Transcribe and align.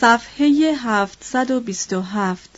صفحه 0.00 0.74
727 0.76 2.50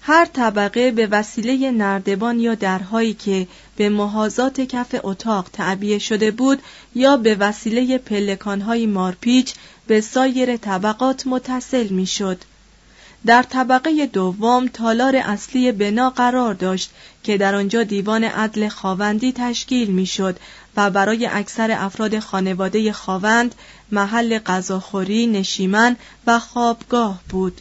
هر 0.00 0.24
طبقه 0.24 0.90
به 0.90 1.06
وسیله 1.06 1.70
نردبان 1.70 2.40
یا 2.40 2.54
درهایی 2.54 3.14
که 3.14 3.46
به 3.76 3.88
محاذات 3.88 4.60
کف 4.60 4.94
اتاق 5.02 5.48
تعبیه 5.52 5.98
شده 5.98 6.30
بود 6.30 6.62
یا 6.94 7.16
به 7.16 7.34
وسیله 7.34 7.98
پلکانهای 7.98 8.86
مارپیچ 8.86 9.54
به 9.86 10.00
سایر 10.00 10.56
طبقات 10.56 11.26
متصل 11.26 11.88
می‌شد. 11.88 12.38
در 13.26 13.42
طبقه 13.42 14.06
دوم 14.06 14.66
تالار 14.66 15.16
اصلی 15.16 15.72
بنا 15.72 16.10
قرار 16.10 16.54
داشت 16.54 16.90
که 17.22 17.38
در 17.38 17.54
آنجا 17.54 17.82
دیوان 17.82 18.24
عدل 18.24 18.68
خاوندی 18.68 19.32
تشکیل 19.32 19.90
می‌شد 19.90 20.38
و 20.76 20.90
برای 20.90 21.26
اکثر 21.26 21.70
افراد 21.70 22.18
خانواده 22.18 22.92
خاوند 22.92 23.54
محل 23.92 24.38
غذاخوری، 24.38 25.26
نشیمن 25.26 25.96
و 26.26 26.38
خوابگاه 26.38 27.20
بود. 27.28 27.60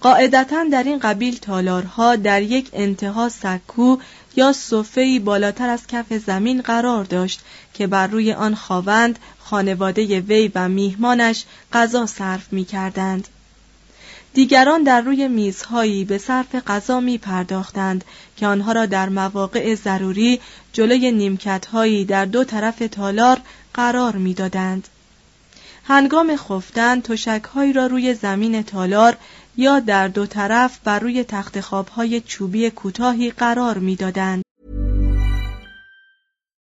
قاعدتا 0.00 0.64
در 0.72 0.82
این 0.82 0.98
قبیل 0.98 1.38
تالارها 1.38 2.16
در 2.16 2.42
یک 2.42 2.70
انتها 2.72 3.28
سکو 3.28 3.96
یا 4.36 4.52
صفه‌ای 4.52 5.18
بالاتر 5.18 5.68
از 5.68 5.86
کف 5.86 6.12
زمین 6.12 6.60
قرار 6.60 7.04
داشت 7.04 7.40
که 7.74 7.86
بر 7.86 8.06
روی 8.06 8.32
آن 8.32 8.54
خاوند، 8.54 9.18
خانواده 9.38 10.20
وی 10.20 10.50
و 10.54 10.68
میهمانش 10.68 11.44
غذا 11.72 12.06
صرف 12.06 12.52
می 12.52 12.64
کردند. 12.64 13.28
دیگران 14.34 14.82
در 14.82 15.00
روی 15.00 15.28
میزهایی 15.28 16.04
به 16.04 16.18
صرف 16.18 16.54
غذا 16.54 17.00
می 17.00 17.18
پرداختند 17.18 18.04
که 18.36 18.46
آنها 18.46 18.72
را 18.72 18.86
در 18.86 19.08
مواقع 19.08 19.74
ضروری 19.74 20.40
جلوی 20.72 21.12
نیمکتهایی 21.12 22.04
در 22.04 22.24
دو 22.24 22.44
طرف 22.44 22.82
تالار 22.90 23.40
قرار 23.74 24.16
می‌دادند. 24.16 24.88
هنگام 25.84 26.36
خفتن 26.36 27.00
تشکهایی 27.00 27.72
را 27.72 27.86
روی 27.86 28.14
زمین 28.14 28.62
تالار 28.62 29.16
یا 29.56 29.80
در 29.80 30.08
دو 30.08 30.26
طرف 30.26 30.78
بر 30.84 30.98
روی 30.98 31.24
تخت 31.24 31.60
خوابهای 31.60 32.20
چوبی 32.20 32.70
کوتاهی 32.70 33.30
قرار 33.30 33.78
می‌دادند. 33.78 34.42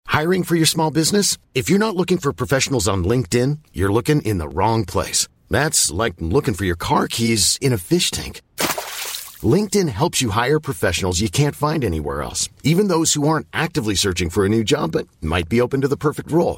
Hiring 0.10 0.44
for 0.44 0.56
your 0.56 0.66
small 0.66 0.92
business? 1.02 1.38
If 1.54 1.70
you're 1.70 1.86
not 1.88 1.96
looking 1.96 2.18
for 2.18 2.32
professionals 2.34 2.88
on 2.88 3.04
LinkedIn, 3.12 3.52
you're 3.78 3.94
looking 3.98 4.22
in 4.30 4.38
the 4.40 4.50
wrong 4.58 4.84
place. 4.94 5.28
That's 5.58 5.92
like 6.02 6.16
looking 6.20 6.56
for 6.56 6.66
your 6.66 6.80
car 6.90 7.08
keys 7.08 7.44
in 7.62 7.72
a 7.74 7.78
fish 7.92 8.10
tank. 8.18 8.42
LinkedIn 9.56 9.90
helps 9.90 10.22
you 10.22 10.30
hire 10.32 10.60
professionals 10.60 11.22
you 11.22 11.30
can't 11.30 11.56
find 11.56 11.84
anywhere 11.84 12.20
else, 12.28 12.50
even 12.64 12.88
those 12.88 13.14
who 13.14 13.28
aren't 13.28 13.48
actively 13.54 13.96
searching 13.96 14.30
for 14.32 14.44
a 14.44 14.50
new 14.56 14.64
job 14.64 14.88
but 14.94 15.06
might 15.22 15.48
be 15.54 15.62
open 15.62 15.82
to 15.82 15.88
the 15.88 16.04
perfect 16.08 16.32
role. 16.32 16.58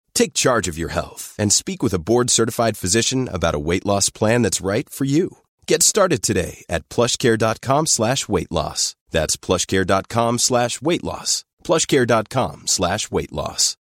Take 0.14 0.34
charge 0.34 0.66
of 0.68 0.78
your 0.78 0.90
health 0.98 1.34
and 1.38 1.52
speak 1.52 1.82
with 1.82 1.94
a 1.94 2.04
board-certified 2.08 2.76
physician 2.76 3.28
about 3.28 3.54
a 3.54 3.64
weight 3.68 3.86
loss 3.86 4.10
plan 4.10 4.42
that's 4.42 4.66
right 4.72 4.88
for 4.88 5.04
you. 5.04 5.26
Get 5.66 5.82
started 5.82 6.22
today 6.22 6.64
at 6.68 6.88
plushcare.com 6.88 7.86
slash 7.86 8.28
weight 8.28 8.52
loss. 8.52 8.94
That's 9.10 9.36
plushcare.com 9.36 10.38
slash 10.38 10.82
weight 10.82 11.04
loss. 11.04 11.44
plushcare.com 11.64 12.66
slash 12.66 13.10
weight 13.10 13.32
loss. 13.32 13.76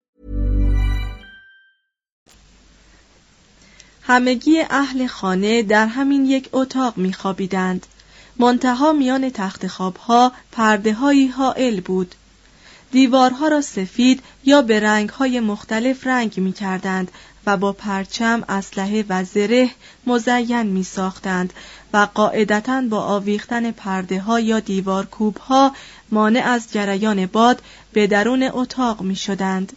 همگی 4.03 4.59
اهل 4.69 5.07
خانه 5.07 5.63
در 5.63 5.87
همین 5.87 6.25
یک 6.25 6.49
اتاق 6.53 6.97
میخوابیدند. 6.97 7.87
منتها 8.39 8.93
میان 8.93 9.29
تخت 9.29 9.67
خوابها 9.67 10.31
پرده 10.51 10.93
هایی 10.93 11.27
حائل 11.27 11.79
بود. 11.79 12.15
دیوارها 12.92 13.48
را 13.48 13.60
سفید 13.60 14.22
یا 14.44 14.62
به 14.62 14.80
رنگهای 14.80 15.40
مختلف 15.40 16.06
رنگ 16.06 16.40
می 16.40 16.52
کردند 16.52 17.10
و 17.46 17.56
با 17.56 17.72
پرچم، 17.72 18.44
اسلحه 18.48 19.04
و 19.08 19.24
زره 19.24 19.70
مزین 20.06 20.62
می 20.62 20.82
ساختند 20.82 21.52
و 21.92 22.08
قاعدتا 22.14 22.82
با 22.90 23.00
آویختن 23.00 23.70
پرده 23.70 24.20
ها 24.20 24.40
یا 24.40 24.60
دیوارکوب 24.60 25.36
ها 25.36 25.72
مانع 26.10 26.40
از 26.40 26.72
جریان 26.72 27.26
باد 27.26 27.62
به 27.92 28.06
درون 28.06 28.50
اتاق 28.52 29.00
می 29.00 29.16
شدند. 29.16 29.72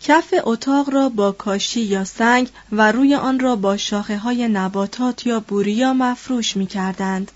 کف 0.00 0.34
اتاق 0.44 0.90
را 0.90 1.08
با 1.08 1.32
کاشی 1.32 1.80
یا 1.80 2.04
سنگ 2.04 2.48
و 2.72 2.92
روی 2.92 3.14
آن 3.14 3.40
را 3.40 3.56
با 3.56 3.76
شاخه 3.76 4.18
های 4.18 4.48
نباتات 4.48 5.26
یا 5.26 5.40
بوریا 5.40 5.92
مفروش 5.92 6.56
می 6.56 6.66
کردند. 6.66 7.32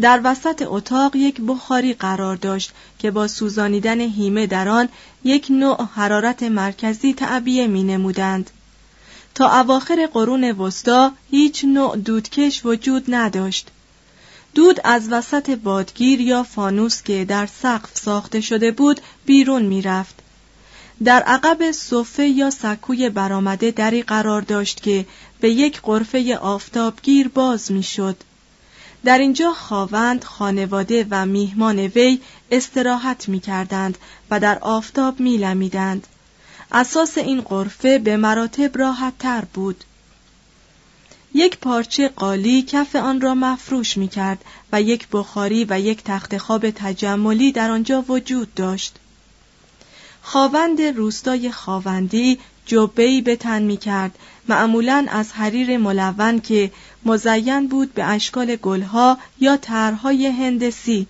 در 0.00 0.20
وسط 0.24 0.62
اتاق 0.66 1.16
یک 1.16 1.40
بخاری 1.46 1.94
قرار 1.94 2.36
داشت 2.36 2.72
که 2.98 3.10
با 3.10 3.28
سوزانیدن 3.28 4.00
هیمه 4.00 4.46
در 4.46 4.68
آن 4.68 4.88
یک 5.24 5.46
نوع 5.50 5.88
حرارت 5.94 6.42
مرکزی 6.42 7.14
تعبیه 7.14 7.66
می 7.66 7.82
نمودند. 7.82 8.50
تا 9.34 9.60
اواخر 9.60 10.08
قرون 10.14 10.44
وسطا 10.50 11.12
هیچ 11.30 11.64
نوع 11.64 11.96
دودکش 11.96 12.66
وجود 12.66 13.04
نداشت. 13.08 13.68
دود 14.54 14.80
از 14.84 15.08
وسط 15.12 15.50
بادگیر 15.50 16.20
یا 16.20 16.42
فانوس 16.42 17.02
که 17.02 17.24
در 17.24 17.46
سقف 17.46 17.98
ساخته 17.98 18.40
شده 18.40 18.70
بود 18.70 19.00
بیرون 19.26 19.62
می 19.62 19.82
رفت. 19.82 20.14
در 21.04 21.22
عقب 21.22 21.70
صفه 21.70 22.26
یا 22.26 22.50
سکوی 22.50 23.10
برآمده 23.10 23.70
دری 23.70 24.02
قرار 24.02 24.42
داشت 24.42 24.82
که 24.82 25.06
به 25.40 25.50
یک 25.50 25.80
قرفه 25.80 26.36
آفتابگیر 26.36 27.28
باز 27.28 27.72
می 27.72 27.82
شد. 27.82 28.16
در 29.04 29.18
اینجا 29.18 29.52
خاوند، 29.52 30.24
خانواده 30.24 31.06
و 31.10 31.26
میهمان 31.26 31.78
وی 31.78 32.20
استراحت 32.50 33.28
می 33.28 33.40
کردند 33.40 33.98
و 34.30 34.40
در 34.40 34.58
آفتاب 34.58 35.20
می 35.20 35.36
لمیدند. 35.36 36.06
اساس 36.72 37.18
این 37.18 37.40
قرفه 37.40 37.98
به 37.98 38.16
مراتب 38.16 38.78
راحت 38.78 39.18
تر 39.18 39.44
بود 39.54 39.84
یک 41.34 41.58
پارچه 41.58 42.08
قالی 42.08 42.62
کف 42.62 42.96
آن 42.96 43.20
را 43.20 43.34
مفروش 43.34 43.96
می 43.96 44.08
کرد 44.08 44.44
و 44.72 44.82
یک 44.82 45.08
بخاری 45.12 45.66
و 45.68 45.80
یک 45.80 46.02
تخت 46.04 46.38
خواب 46.38 46.70
تجملی 46.70 47.52
در 47.52 47.70
آنجا 47.70 48.04
وجود 48.08 48.54
داشت. 48.54 48.96
خاوند 50.22 50.82
روستای 50.82 51.50
خاوندی 51.50 52.38
جبهی 52.66 53.20
به 53.20 53.36
تن 53.36 53.62
می 53.62 53.76
کرد 53.76 54.18
معمولا 54.48 55.06
از 55.10 55.32
حریر 55.32 55.78
ملون 55.78 56.40
که 56.40 56.72
مزین 57.04 57.66
بود 57.66 57.94
به 57.94 58.04
اشکال 58.04 58.56
گلها 58.56 59.18
یا 59.40 59.56
طرحهای 59.56 60.26
هندسی 60.26 61.06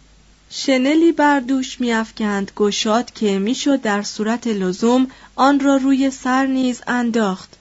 شنلی 0.50 1.12
بر 1.12 1.40
دوش 1.40 1.80
میافکند 1.80 2.52
گشاد 2.56 3.12
که 3.12 3.38
می‌شد 3.38 3.80
در 3.80 4.02
صورت 4.02 4.46
لزوم 4.46 5.06
آن 5.36 5.60
را 5.60 5.76
روی 5.76 6.10
سر 6.10 6.46
نیز 6.46 6.82
انداخت 6.86 7.56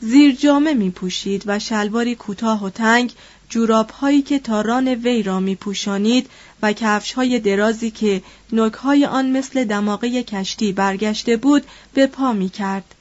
زیر 0.00 0.34
جامه 0.34 0.74
می 0.74 0.90
پوشید 0.90 1.42
و 1.46 1.58
شلواری 1.58 2.14
کوتاه 2.14 2.64
و 2.64 2.70
تنگ 2.70 3.12
جوراب 3.48 3.90
هایی 3.90 4.22
که 4.22 4.38
تاران 4.38 4.88
وی 4.88 5.22
را 5.22 5.40
می 5.40 5.56
پوشانید 5.56 6.30
و 6.62 6.72
کفش 6.72 7.12
های 7.12 7.38
درازی 7.38 7.90
که 7.90 8.22
نوک 8.52 8.72
های 8.72 9.06
آن 9.06 9.30
مثل 9.30 9.64
دماغه 9.64 10.22
کشتی 10.22 10.72
برگشته 10.72 11.36
بود 11.36 11.62
به 11.94 12.06
پا 12.06 12.32
می 12.32 12.48
کرد. 12.48 12.94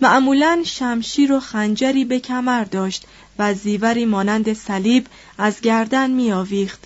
معمولا 0.00 0.62
شمشیر 0.64 1.32
و 1.32 1.40
خنجری 1.40 2.04
به 2.04 2.20
کمر 2.20 2.64
داشت 2.64 3.04
و 3.38 3.54
زیوری 3.54 4.04
مانند 4.04 4.52
صلیب 4.52 5.06
از 5.38 5.60
گردن 5.60 6.10
می 6.10 6.32
آویخت. 6.32 6.84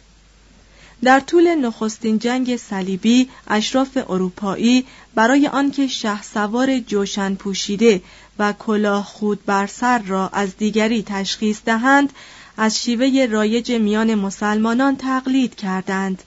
در 1.05 1.21
طول 1.21 1.55
نخستین 1.55 2.19
جنگ 2.19 2.57
صلیبی 2.57 3.29
اشراف 3.49 3.99
اروپایی 4.09 4.87
برای 5.15 5.47
آنکه 5.47 5.87
شه 5.87 6.23
سوار 6.23 6.79
جوشن 6.79 7.35
پوشیده 7.35 8.03
و 8.39 8.53
کلاه 8.53 9.05
خود 9.05 9.45
بر 9.47 9.67
سر 9.67 9.99
را 9.99 10.29
از 10.29 10.57
دیگری 10.57 11.03
تشخیص 11.03 11.61
دهند 11.65 12.13
از 12.57 12.83
شیوه 12.83 13.27
رایج 13.31 13.73
میان 13.73 14.15
مسلمانان 14.15 14.97
تقلید 14.97 15.55
کردند 15.55 16.23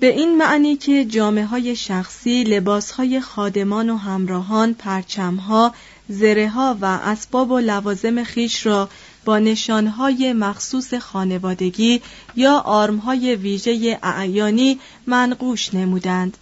به 0.00 0.06
این 0.06 0.38
معنی 0.38 0.76
که 0.76 1.04
جامعه 1.04 1.44
های 1.44 1.76
شخصی 1.76 2.44
لباس 2.44 2.90
های 2.90 3.20
خادمان 3.20 3.90
و 3.90 3.96
همراهان 3.96 4.74
پرچمها 4.74 5.74
زره 6.08 6.48
ها 6.48 6.76
و 6.80 6.84
اسباب 6.84 7.50
و 7.50 7.58
لوازم 7.58 8.24
خیش 8.24 8.66
را 8.66 8.88
با 9.24 9.38
نشانهای 9.38 10.32
مخصوص 10.32 10.94
خانوادگی 10.94 12.02
یا 12.36 12.58
آرمهای 12.58 13.34
ویژه 13.34 13.98
اعیانی 14.02 14.80
منقوش 15.06 15.74
نمودند 15.74 16.36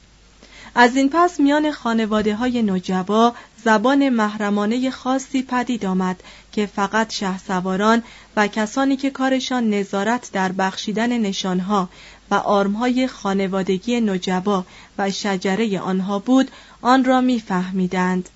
از 0.75 0.97
این 0.97 1.11
پس 1.13 1.41
میان 1.41 1.73
خانواده 1.73 2.35
های 2.35 2.63
نجبا 2.63 3.35
زبان 3.65 4.09
محرمانه 4.09 4.91
خاصی 4.91 5.43
پدید 5.43 5.87
آمد 5.87 6.23
که 6.53 6.67
فقط 6.67 7.13
شه 7.13 7.39
سواران 7.39 8.03
و 8.37 8.47
کسانی 8.47 8.97
که 8.97 9.11
کارشان 9.11 9.71
نظارت 9.71 10.31
در 10.33 10.53
بخشیدن 10.53 11.19
نشانها 11.19 11.89
و 12.31 12.35
آرمهای 12.35 13.07
خانوادگی 13.07 14.01
نجبا 14.01 14.65
و 14.99 15.11
شجره 15.11 15.81
آنها 15.81 16.19
بود 16.19 16.51
آن 16.83 17.05
را 17.05 17.21
میفهمیدند. 17.21 18.29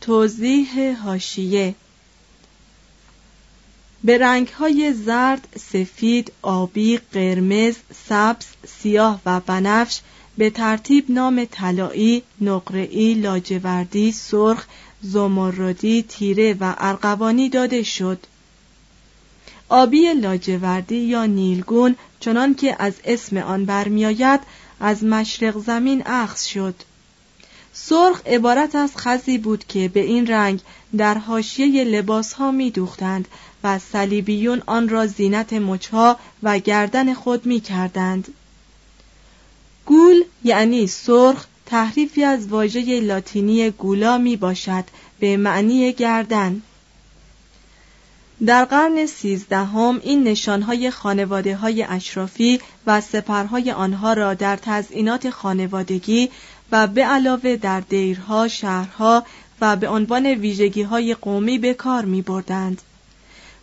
توضیح 0.00 1.02
هاشیه 1.02 1.74
به 4.04 4.18
رنگهای 4.18 4.92
زرد، 4.92 5.48
سفید، 5.58 6.32
آبی، 6.42 7.00
قرمز، 7.12 7.74
سبز، 8.08 8.46
سیاه 8.66 9.20
و 9.26 9.40
بنفش 9.40 10.00
به 10.38 10.50
ترتیب 10.50 11.10
نام 11.10 11.44
طلایی، 11.44 12.22
نقره‌ای، 12.40 13.14
لاجوردی، 13.14 14.12
سرخ، 14.12 14.66
زمردی، 15.02 16.02
تیره 16.02 16.56
و 16.60 16.74
ارغوانی 16.78 17.48
داده 17.48 17.82
شد. 17.82 18.26
آبی 19.68 20.12
لاجوردی 20.12 20.96
یا 20.96 21.26
نیلگون 21.26 21.96
چنان 22.20 22.54
که 22.54 22.76
از 22.78 22.94
اسم 23.04 23.36
آن 23.36 23.64
برمیآید 23.64 24.40
از 24.80 25.04
مشرق 25.04 25.58
زمین 25.58 26.02
اخذ 26.06 26.44
شد. 26.44 26.74
سرخ 27.72 28.20
عبارت 28.26 28.74
از 28.74 28.96
خزی 28.96 29.38
بود 29.38 29.64
که 29.68 29.88
به 29.88 30.00
این 30.00 30.26
رنگ 30.26 30.60
در 30.96 31.18
حاشیه 31.18 31.84
لباس 31.84 32.32
ها 32.32 32.50
می 32.50 32.70
دوختند 32.70 33.28
و 33.64 33.78
صلیبیون 33.78 34.62
آن 34.66 34.88
را 34.88 35.06
زینت 35.06 35.52
مچها 35.52 36.16
و 36.42 36.58
گردن 36.58 37.14
خود 37.14 37.46
می 37.46 37.60
کردند. 37.60 38.34
گول 39.86 40.24
یعنی 40.44 40.86
سرخ 40.86 41.46
تحریفی 41.66 42.24
از 42.24 42.46
واژه 42.48 43.00
لاتینی 43.00 43.70
گولا 43.70 44.18
می 44.18 44.36
باشد 44.36 44.84
به 45.20 45.36
معنی 45.36 45.92
گردن 45.92 46.62
در 48.46 48.64
قرن 48.64 49.06
سیزدهم 49.06 50.00
این 50.04 50.22
نشانهای 50.24 50.90
خانواده 50.90 51.56
های 51.56 51.82
اشرافی 51.82 52.60
و 52.86 53.00
سپرهای 53.00 53.70
آنها 53.70 54.12
را 54.12 54.34
در 54.34 54.56
تزئینات 54.56 55.30
خانوادگی 55.30 56.30
و 56.72 56.86
به 56.86 57.04
علاوه 57.04 57.56
در 57.56 57.80
دیرها، 57.80 58.48
شهرها 58.48 59.24
و 59.60 59.76
به 59.76 59.88
عنوان 59.88 60.26
ویژگی 60.26 60.82
های 60.82 61.14
قومی 61.14 61.58
به 61.58 61.74
کار 61.74 62.04
می 62.04 62.22
بردند. 62.22 62.82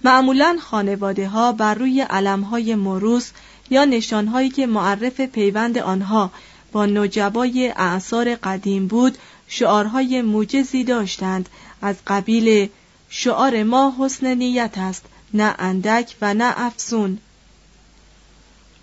معمولا 0.03 0.57
خانواده 0.61 1.27
ها 1.27 1.51
بر 1.51 1.73
روی 1.73 2.01
علم 2.01 2.41
های 2.41 2.75
مروس 2.75 3.31
یا 3.69 3.85
نشانهایی 3.85 4.49
که 4.49 4.67
معرف 4.67 5.21
پیوند 5.21 5.77
آنها 5.77 6.31
با 6.71 6.85
نجبای 6.85 7.73
اعثار 7.75 8.35
قدیم 8.35 8.87
بود 8.87 9.17
شعارهای 9.47 10.21
موجزی 10.21 10.83
داشتند. 10.83 11.49
از 11.81 11.95
قبیل 12.07 12.69
شعار 13.09 13.63
ما 13.63 13.95
حسن 13.99 14.33
نیت 14.33 14.77
است 14.77 15.05
نه 15.33 15.55
اندک 15.59 16.15
و 16.21 16.33
نه 16.33 16.53
افسون 16.57 17.17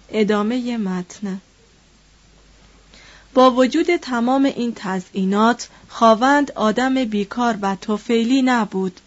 ادامه 0.08 0.76
متن. 0.76 1.40
با 3.34 3.50
وجود 3.50 3.96
تمام 3.96 4.44
این 4.44 4.72
تزئینات 4.76 5.68
خواوند 5.88 6.52
آدم 6.52 7.04
بیکار 7.04 7.58
و 7.62 7.76
توفیلی 7.80 8.42
نبود 8.42 9.00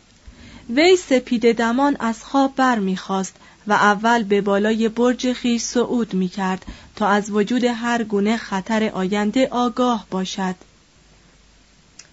وی 0.70 0.98
سپید 0.98 1.56
دمان 1.56 1.98
از 2.00 2.24
خواب 2.24 2.56
بر 2.56 2.80
می‌خواست 2.80 3.36
و 3.68 3.74
اول 3.74 4.24
به 4.24 4.42
بالای 4.42 4.90
برج 4.90 5.34
خیش 5.34 5.62
صعود 5.62 6.14
می 6.14 6.28
کرد 6.28 6.66
تا 6.96 7.08
از 7.08 7.32
وجود 7.32 7.64
هر 7.64 8.04
گونه 8.04 8.38
خطر 8.38 8.90
آینده 8.90 9.48
آگاه 9.48 10.06
باشد. 10.12 10.56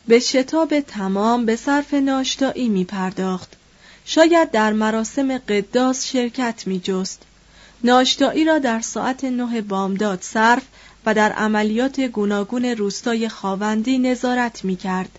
به 0.08 0.19
شتاب 0.19 0.81
تمام 0.81 1.46
به 1.46 1.56
صرف 1.56 1.94
ناشتایی 1.94 2.69
می 2.69 2.84
پرداخت. 2.84 3.53
شاید 4.05 4.50
در 4.50 4.72
مراسم 4.72 5.39
قداس 5.39 6.06
شرکت 6.06 6.67
می 6.67 6.81
جست. 6.81 7.22
ناشتایی 7.84 8.44
را 8.44 8.58
در 8.58 8.81
ساعت 8.81 9.24
نه 9.24 9.60
بامداد 9.60 10.22
صرف 10.22 10.62
و 11.06 11.15
در 11.15 11.32
عملیات 11.32 12.01
گوناگون 12.01 12.65
روستای 12.65 13.29
خاوندی 13.29 13.99
نظارت 13.99 14.65
می 14.65 14.77
کرد. 14.77 15.19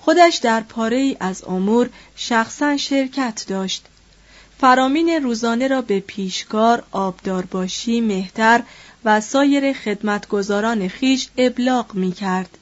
خودش 0.00 0.36
در 0.36 0.60
پاره 0.60 0.96
ای 0.96 1.16
از 1.20 1.44
امور 1.44 1.90
شخصا 2.16 2.76
شرکت 2.76 3.44
داشت 3.48 3.84
فرامین 4.60 5.08
روزانه 5.08 5.68
را 5.68 5.82
به 5.82 6.00
پیشکار، 6.00 6.82
آبدارباشی، 6.92 8.00
مهتر 8.00 8.62
و 9.04 9.20
سایر 9.20 9.72
خدمتگزاران 9.72 10.88
خیش 10.88 11.28
ابلاغ 11.36 11.94
می 11.94 12.12
کرد. 12.12 12.58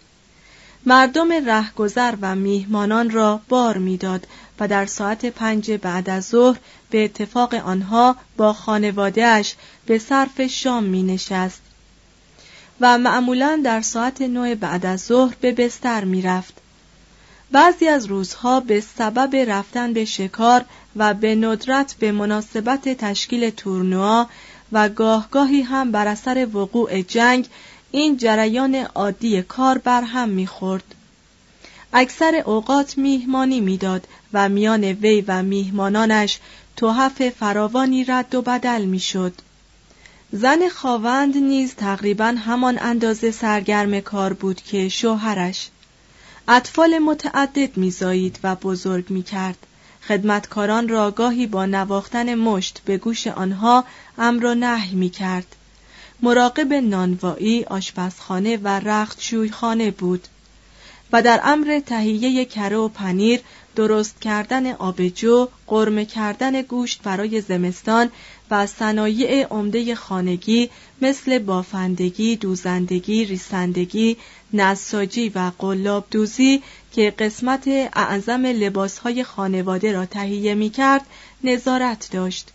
مردم 0.87 1.33
رهگذر 1.33 2.14
و 2.21 2.35
میهمانان 2.35 3.11
را 3.11 3.40
بار 3.49 3.78
می‌داد 3.78 4.26
و 4.61 4.69
در 4.69 4.87
ساعت 4.87 5.26
پنج 5.26 5.71
بعد 5.71 6.11
از 6.11 6.25
ظهر 6.25 6.59
به 6.90 7.05
اتفاق 7.05 7.55
آنها 7.55 8.17
با 8.37 8.52
خانوادهش 8.52 9.55
به 9.87 9.99
صرف 9.99 10.47
شام 10.47 10.85
می 10.85 11.02
نشست 11.02 11.61
و 12.80 12.99
معمولا 12.99 13.61
در 13.64 13.80
ساعت 13.80 14.23
نوع 14.23 14.54
بعد 14.54 14.87
از 14.87 15.00
ظهر 15.00 15.35
به 15.40 15.52
بستر 15.52 16.04
می 16.04 16.23
رفت. 16.23 16.54
بعضی 17.50 17.88
از 17.88 18.06
روزها 18.06 18.61
به 18.61 18.80
سبب 18.80 19.37
رفتن 19.37 19.92
به 19.92 20.04
شکار 20.04 20.64
و 20.97 21.14
به 21.14 21.35
ندرت 21.35 21.94
به 21.99 22.12
مناسبت 22.12 22.88
تشکیل 22.88 23.50
تورنوا 23.50 24.26
و 24.73 24.88
گاهگاهی 24.88 25.62
هم 25.62 25.92
بر 25.92 26.08
اثر 26.08 26.49
وقوع 26.54 27.02
جنگ 27.02 27.47
این 27.90 28.16
جریان 28.16 28.75
عادی 28.75 29.42
کار 29.42 29.78
بر 29.78 30.02
هم 30.02 30.28
می‌خورد. 30.28 30.94
اکثر 31.92 32.42
اوقات 32.47 32.99
میهمانی 32.99 33.61
می‌داد 33.61 34.06
و 34.32 34.49
میان 34.49 34.85
وی 34.85 35.25
و 35.28 35.42
میهمانانش 35.42 36.38
توحف 36.76 37.28
فراوانی 37.28 38.04
رد 38.04 38.35
و 38.35 38.42
بدل 38.42 38.85
می‌شد. 38.85 39.32
زن 40.32 40.68
خواوند 40.68 41.37
نیز 41.37 41.75
تقریبا 41.75 42.25
همان 42.25 42.78
اندازه 42.80 43.30
سرگرم 43.30 44.00
کار 44.00 44.32
بود 44.32 44.61
که 44.61 44.88
شوهرش 44.88 45.68
اطفال 46.49 46.99
متعدد 46.99 47.76
میزایید 47.76 48.38
و 48.42 48.54
بزرگ 48.54 49.11
می‌کرد 49.11 49.66
خدمتکاران 50.08 50.88
را 50.88 51.11
گاهی 51.11 51.47
با 51.47 51.66
نواختن 51.66 52.35
مشت 52.35 52.80
به 52.85 52.99
گوش 52.99 53.26
آنها 53.26 53.85
امر 54.18 54.44
و 54.44 54.54
نهی 54.54 54.94
می 54.94 55.11
کرد. 55.11 55.56
مراقب 56.23 56.73
نانوایی، 56.73 57.64
آشپزخانه 57.64 58.56
و 58.56 58.68
رختشویخانه 58.68 59.90
بود 59.90 60.28
و 61.12 61.23
در 61.23 61.40
امر 61.44 61.80
تهیه 61.87 62.44
کره 62.44 62.76
و 62.76 62.88
پنیر 62.88 63.40
درست 63.76 64.20
کردن 64.20 64.73
آبجو، 64.73 65.49
قرمه 65.66 66.04
کردن 66.04 66.62
گوشت 66.62 67.02
برای 67.02 67.40
زمستان 67.40 68.11
و 68.50 68.67
صنایع 68.67 69.47
عمده 69.47 69.95
خانگی 69.95 70.71
مثل 71.02 71.38
بافندگی، 71.38 72.37
دوزندگی، 72.37 73.25
ریسندگی، 73.25 74.17
نساجی 74.52 75.28
و 75.28 75.52
قلاب 75.59 76.07
دوزی 76.11 76.62
که 76.93 77.11
قسمت 77.11 77.69
اعظم 77.93 78.47
لباسهای 78.47 79.25
خانواده 79.25 79.93
را 79.93 80.07
تهیه 80.07 80.55
می 80.55 80.71
کرد 80.71 81.07
نظارت 81.45 82.09
داشت. 82.12 82.49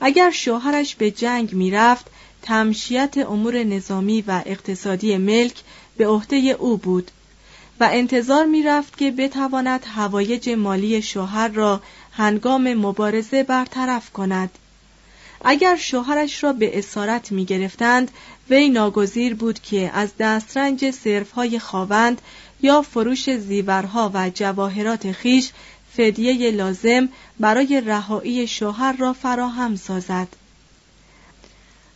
اگر 0.00 0.30
شوهرش 0.30 0.94
به 0.94 1.10
جنگ 1.10 1.52
می 1.52 1.70
رفت، 1.70 2.06
تمشیت 2.42 3.14
امور 3.18 3.64
نظامی 3.64 4.24
و 4.26 4.42
اقتصادی 4.46 5.16
ملک 5.16 5.54
به 5.96 6.06
عهده 6.06 6.36
او 6.36 6.76
بود 6.76 7.10
و 7.80 7.88
انتظار 7.92 8.46
می 8.46 8.62
رفت 8.62 8.98
که 8.98 9.10
بتواند 9.10 9.84
هوایج 9.94 10.50
مالی 10.50 11.02
شوهر 11.02 11.48
را 11.48 11.80
هنگام 12.12 12.74
مبارزه 12.74 13.42
برطرف 13.42 14.10
کند. 14.10 14.50
اگر 15.44 15.76
شوهرش 15.76 16.44
را 16.44 16.52
به 16.52 16.78
اسارت 16.78 17.32
می 17.32 17.44
گرفتند 17.44 18.10
وی 18.50 18.68
ناگزیر 18.68 19.34
بود 19.34 19.62
که 19.62 19.90
از 19.94 20.08
دسترنج 20.18 20.90
صرفهای 20.90 21.58
خواوند 21.58 22.20
یا 22.62 22.82
فروش 22.82 23.36
زیورها 23.36 24.10
و 24.14 24.30
جواهرات 24.34 25.12
خیش 25.12 25.50
فدیه 25.96 26.50
لازم 26.50 27.08
برای 27.40 27.82
رهایی 27.86 28.46
شوهر 28.46 28.92
را 28.92 29.12
فراهم 29.12 29.76
سازد. 29.76 30.28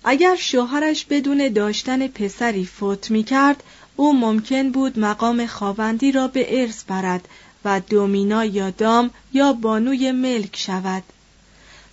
اگر 0.04 0.36
شوهرش 0.36 1.04
بدون 1.04 1.48
داشتن 1.48 2.06
پسری 2.06 2.64
فوت 2.64 3.10
می 3.10 3.22
کرد 3.22 3.62
او 3.96 4.18
ممکن 4.18 4.70
بود 4.70 4.98
مقام 4.98 5.46
خواوندی 5.46 6.12
را 6.12 6.28
به 6.28 6.60
ارث 6.60 6.84
برد 6.84 7.28
و 7.64 7.80
دومینا 7.80 8.44
یا 8.44 8.70
دام 8.70 9.10
یا 9.32 9.52
بانوی 9.52 10.12
ملک 10.12 10.56
شود. 10.56 11.02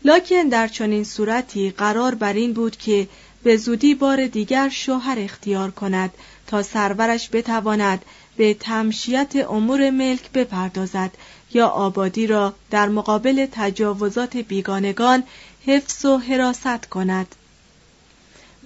لکن 0.05 0.43
در 0.43 0.67
چنین 0.67 1.03
صورتی 1.03 1.71
قرار 1.71 2.15
بر 2.15 2.33
این 2.33 2.53
بود 2.53 2.77
که 2.77 3.07
به 3.43 3.57
زودی 3.57 3.95
بار 3.95 4.27
دیگر 4.27 4.69
شوهر 4.69 5.19
اختیار 5.19 5.71
کند 5.71 6.13
تا 6.47 6.63
سرورش 6.63 7.29
بتواند 7.33 8.05
به 8.37 8.53
تمشیت 8.53 9.35
امور 9.35 9.89
ملک 9.89 10.31
بپردازد 10.31 11.11
یا 11.53 11.67
آبادی 11.67 12.27
را 12.27 12.53
در 12.69 12.89
مقابل 12.89 13.47
تجاوزات 13.51 14.37
بیگانگان 14.37 15.23
حفظ 15.65 16.05
و 16.05 16.17
حراست 16.17 16.89
کند 16.89 17.35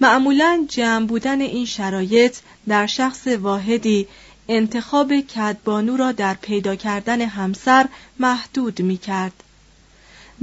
معمولا 0.00 0.66
جمع 0.68 1.06
بودن 1.06 1.40
این 1.40 1.66
شرایط 1.66 2.36
در 2.68 2.86
شخص 2.86 3.26
واحدی 3.26 4.08
انتخاب 4.48 5.20
کدبانو 5.20 5.96
را 5.96 6.12
در 6.12 6.34
پیدا 6.34 6.76
کردن 6.76 7.20
همسر 7.20 7.88
محدود 8.18 8.82
می 8.82 8.96
کرد. 8.96 9.32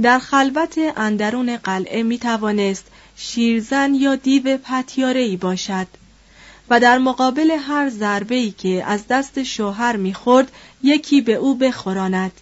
در 0.02 0.18
خلوت 0.18 0.78
اندرون 0.96 1.56
قلعه 1.56 2.02
می 2.02 2.18
توانست 2.18 2.86
شیرزن 3.16 3.94
یا 3.94 4.16
دیو 4.16 4.58
پتیارهی 4.58 5.36
باشد 5.36 5.86
و 6.70 6.80
در 6.80 6.98
مقابل 6.98 7.50
هر 7.50 7.90
ضربه 7.90 8.34
ای 8.34 8.50
که 8.50 8.84
از 8.86 9.06
دست 9.06 9.42
شوهر 9.42 9.96
می‌خورد 9.96 10.52
یکی 10.82 11.20
به 11.20 11.34
او 11.34 11.54
بخوراند 11.54 12.32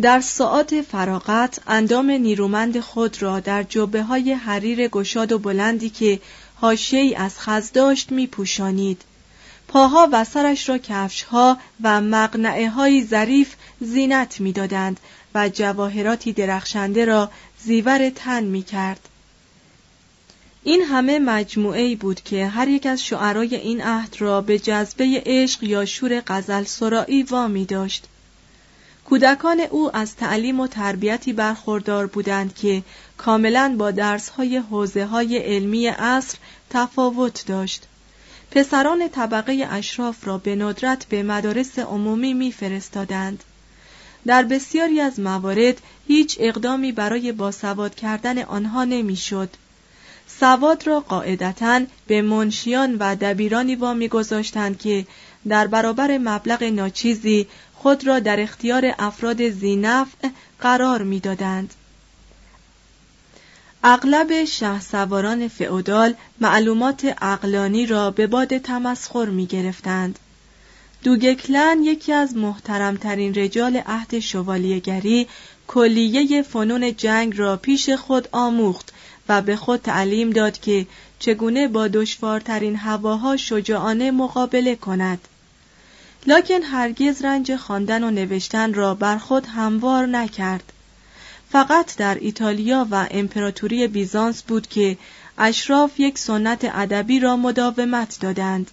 در 0.00 0.20
ساعات 0.20 0.80
فراغت 0.80 1.60
اندام 1.66 2.10
نیرومند 2.10 2.80
خود 2.80 3.22
را 3.22 3.40
در 3.40 3.62
جبه 3.62 4.02
های 4.02 4.32
حریر 4.32 4.88
گشاد 4.88 5.32
و 5.32 5.38
بلندی 5.38 5.90
که 5.90 6.20
حاشیهای 6.54 7.14
از 7.14 7.40
خز 7.40 7.72
داشت 7.72 8.12
می 8.12 8.26
پوشانید. 8.26 9.02
پاها 9.68 10.08
و 10.12 10.24
سرش 10.24 10.68
را 10.68 10.78
کفشها 10.78 11.58
و 11.82 12.00
مقنعه 12.00 12.70
های 12.70 13.04
ظریف 13.04 13.54
زینت 13.80 14.40
می‌دادند 14.40 15.00
و 15.34 15.48
جواهراتی 15.48 16.32
درخشنده 16.32 17.04
را 17.04 17.30
زیور 17.58 18.10
تن 18.10 18.44
می 18.44 18.62
کرد. 18.62 19.08
این 20.64 20.82
همه 20.82 21.18
مجموعه 21.18 21.96
بود 21.96 22.20
که 22.20 22.46
هر 22.46 22.68
یک 22.68 22.86
از 22.86 23.04
شعرای 23.04 23.54
این 23.56 23.82
عهد 23.82 24.16
را 24.18 24.40
به 24.40 24.58
جذبه 24.58 25.22
عشق 25.26 25.62
یا 25.62 25.84
شور 25.84 26.22
غزل 26.26 26.64
سرایی 26.64 27.22
وامی 27.22 27.64
داشت. 27.64 28.04
کودکان 29.04 29.60
او 29.60 29.96
از 29.96 30.16
تعلیم 30.16 30.60
و 30.60 30.66
تربیتی 30.66 31.32
برخوردار 31.32 32.06
بودند 32.06 32.54
که 32.54 32.82
کاملا 33.16 33.74
با 33.78 33.90
درسهای 33.90 34.56
حوزه 34.56 35.06
های 35.06 35.38
علمی 35.38 35.86
عصر 35.86 36.38
تفاوت 36.70 37.46
داشت. 37.46 37.86
پسران 38.50 39.08
طبقه 39.08 39.66
اشراف 39.70 40.26
را 40.26 40.38
به 40.38 40.56
ندرت 40.56 41.04
به 41.04 41.22
مدارس 41.22 41.78
عمومی 41.78 42.34
میفرستادند. 42.34 43.44
در 44.26 44.42
بسیاری 44.42 45.00
از 45.00 45.20
موارد 45.20 45.80
هیچ 46.08 46.36
اقدامی 46.40 46.92
برای 46.92 47.32
باسواد 47.32 47.94
کردن 47.94 48.38
آنها 48.38 48.84
نمی‌شد. 48.84 49.48
سواد 50.40 50.86
را 50.86 51.00
قاعدتا 51.00 51.80
به 52.06 52.22
منشیان 52.22 52.96
و 53.00 53.16
دبیرانی 53.16 53.74
وامی 53.74 54.08
گذاشتند 54.08 54.78
که 54.78 55.06
در 55.48 55.66
برابر 55.66 56.18
مبلغ 56.18 56.62
ناچیزی 56.62 57.46
خود 57.74 58.06
را 58.06 58.18
در 58.18 58.40
اختیار 58.40 58.94
افراد 58.98 59.50
زینفع 59.50 60.28
قرار 60.60 61.02
می‌دادند. 61.02 61.74
اغلب 63.84 64.44
شه 64.44 64.80
سواران 64.80 65.48
فئودال 65.48 66.14
معلومات 66.40 67.16
اقلانی 67.22 67.86
را 67.86 68.10
به 68.10 68.26
باد 68.26 68.58
تمسخر 68.58 69.24
می 69.24 69.46
گرفتند. 69.46 70.18
دوگکلن 71.04 71.82
یکی 71.84 72.12
از 72.12 72.36
محترمترین 72.36 73.34
رجال 73.34 73.76
عهد 73.86 74.18
شوالیهگری 74.18 75.28
کلیه 75.66 76.42
فنون 76.42 76.96
جنگ 76.96 77.38
را 77.38 77.56
پیش 77.56 77.90
خود 77.90 78.28
آموخت 78.32 78.92
و 79.28 79.42
به 79.42 79.56
خود 79.56 79.80
تعلیم 79.80 80.30
داد 80.30 80.60
که 80.60 80.86
چگونه 81.18 81.68
با 81.68 81.88
دشوارترین 81.88 82.76
هواها 82.76 83.36
شجاعانه 83.36 84.10
مقابله 84.10 84.76
کند. 84.76 85.28
لکن 86.26 86.62
هرگز 86.62 87.24
رنج 87.24 87.56
خواندن 87.56 88.04
و 88.04 88.10
نوشتن 88.10 88.74
را 88.74 88.94
بر 88.94 89.18
خود 89.18 89.46
هموار 89.46 90.06
نکرد. 90.06 90.72
فقط 91.50 91.96
در 91.96 92.14
ایتالیا 92.14 92.86
و 92.90 93.06
امپراتوری 93.10 93.86
بیزانس 93.86 94.42
بود 94.42 94.66
که 94.66 94.98
اشراف 95.38 96.00
یک 96.00 96.18
سنت 96.18 96.64
ادبی 96.64 97.20
را 97.20 97.36
مداومت 97.36 98.18
دادند. 98.20 98.70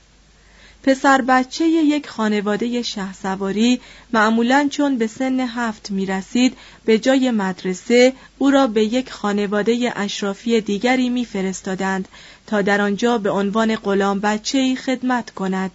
پسر 0.87 1.21
بچه 1.21 1.67
یک 1.67 2.09
خانواده 2.09 2.83
سواری 3.23 3.79
معمولا 4.13 4.67
چون 4.71 4.97
به 4.97 5.07
سن 5.07 5.39
هفت 5.39 5.91
می 5.91 6.05
رسید 6.05 6.57
به 6.85 6.99
جای 6.99 7.31
مدرسه 7.31 8.13
او 8.37 8.51
را 8.51 8.67
به 8.67 8.83
یک 8.83 9.11
خانواده 9.11 9.93
اشرافی 9.95 10.61
دیگری 10.61 11.09
می 11.09 11.25
فرستادند 11.25 12.07
تا 12.47 12.61
در 12.61 12.81
آنجا 12.81 13.17
به 13.17 13.29
عنوان 13.29 13.75
غلام 13.75 14.19
بچه 14.19 14.75
خدمت 14.75 15.29
کند. 15.29 15.71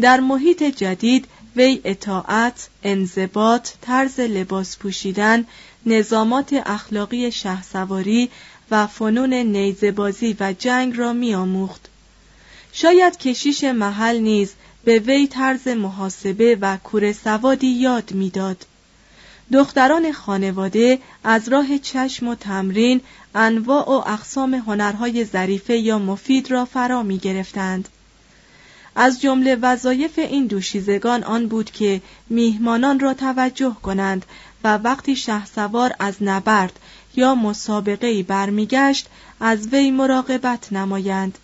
در 0.00 0.20
محیط 0.20 0.62
جدید 0.62 1.26
وی 1.56 1.80
اطاعت، 1.84 2.68
انضباط، 2.82 3.70
طرز 3.82 4.20
لباس 4.20 4.78
پوشیدن، 4.78 5.44
نظامات 5.86 6.62
اخلاقی 6.66 7.30
سواری 7.72 8.30
و 8.70 8.86
فنون 8.86 9.34
نیزبازی 9.34 10.36
و 10.40 10.52
جنگ 10.52 10.96
را 10.96 11.12
میآموخت. 11.12 11.87
شاید 12.72 13.18
کشیش 13.18 13.64
محل 13.64 14.18
نیز 14.18 14.52
به 14.84 14.98
وی 14.98 15.26
طرز 15.26 15.68
محاسبه 15.68 16.58
و 16.60 16.76
کور 16.76 17.12
سوادی 17.12 17.66
یاد 17.66 18.12
می‌داد. 18.12 18.66
دختران 19.52 20.12
خانواده 20.12 20.98
از 21.24 21.48
راه 21.48 21.78
چشم 21.78 22.28
و 22.28 22.34
تمرین 22.34 23.00
انواع 23.34 23.88
و 23.88 24.02
اقسام 24.06 24.54
هنرهای 24.54 25.24
ظریفه 25.24 25.76
یا 25.76 25.98
مفید 25.98 26.50
را 26.50 26.64
فرا 26.64 27.02
می 27.02 27.18
گرفتند. 27.18 27.88
از 28.96 29.20
جمله 29.20 29.56
وظایف 29.56 30.18
این 30.18 30.46
دوشیزگان 30.46 31.24
آن 31.24 31.46
بود 31.46 31.70
که 31.70 32.00
میهمانان 32.30 33.00
را 33.00 33.14
توجه 33.14 33.76
کنند 33.82 34.26
و 34.64 34.76
وقتی 34.76 35.16
شهسوار 35.16 35.94
از 35.98 36.14
نبرد 36.20 36.78
یا 37.16 37.34
مسابقه 37.34 38.22
برمیگشت 38.22 39.06
از 39.40 39.68
وی 39.68 39.90
مراقبت 39.90 40.72
نمایند 40.72 41.38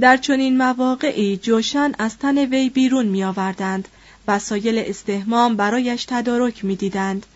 در 0.00 0.16
چنین 0.16 0.56
مواقعی 0.56 1.36
جوشن 1.36 1.92
از 1.98 2.18
تن 2.18 2.38
وی 2.38 2.70
بیرون 2.70 3.22
آوردند 3.22 3.88
وسایل 4.28 4.78
استهمام 4.78 5.56
برایش 5.56 6.04
تدارک 6.04 6.64
می 6.64 6.76
دیدند 6.76 7.26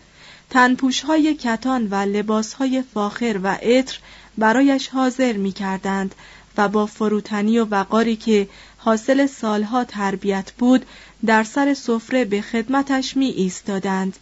تنپوش 0.49 1.01
های 1.01 1.33
کتان 1.33 1.87
و 1.87 1.95
لباس 1.95 2.53
های 2.53 2.83
فاخر 2.93 3.39
و 3.43 3.47
عطر 3.47 3.99
برایش 4.37 4.87
حاضر 4.87 5.33
می 5.33 5.51
کردند 5.51 6.15
و 6.57 6.67
با 6.67 6.85
فروتنی 6.85 7.59
و 7.59 7.65
وقاری 7.65 8.15
که 8.15 8.47
حاصل 8.77 9.25
سالها 9.25 9.83
تربیت 9.83 10.51
بود 10.51 10.85
در 11.25 11.43
سر 11.43 11.73
سفره 11.73 12.25
به 12.25 12.41
خدمتش 12.41 13.17
می 13.17 13.27
ایستادند. 13.27 14.17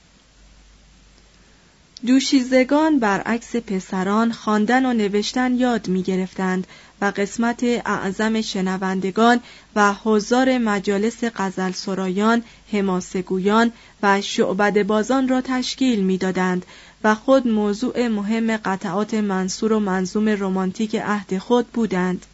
دوشیزگان 2.05 2.99
برعکس 2.99 3.55
پسران 3.55 4.31
خواندن 4.31 4.85
و 4.85 4.93
نوشتن 4.93 5.55
یاد 5.55 5.87
می 5.87 6.03
گرفتند 6.03 6.67
و 7.03 7.11
قسمت 7.15 7.63
اعظم 7.85 8.41
شنوندگان 8.41 9.39
و 9.75 9.93
حضار 10.03 10.57
مجالس 10.57 11.23
غزل 11.35 11.71
سرایان، 11.71 12.43
حماسگویان 12.71 13.71
و 14.03 14.21
شعبد 14.21 14.83
بازان 14.83 15.27
را 15.27 15.41
تشکیل 15.41 16.03
می‌دادند 16.03 16.65
و 17.03 17.15
خود 17.15 17.47
موضوع 17.47 18.07
مهم 18.07 18.57
قطعات 18.57 19.13
منصور 19.13 19.73
و 19.73 19.79
منظوم 19.79 20.29
رمانتیک 20.29 20.95
عهد 20.95 21.37
خود 21.37 21.67
بودند. 21.67 22.25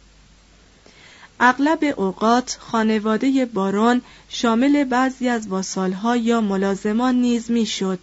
اغلب 1.40 1.94
اوقات 1.96 2.56
خانواده 2.60 3.46
باران 3.46 4.02
شامل 4.28 4.84
بعضی 4.84 5.28
از 5.28 5.48
واسالها 5.48 6.16
یا 6.16 6.40
ملازمان 6.40 7.14
نیز 7.14 7.50
می‌شد. 7.50 7.98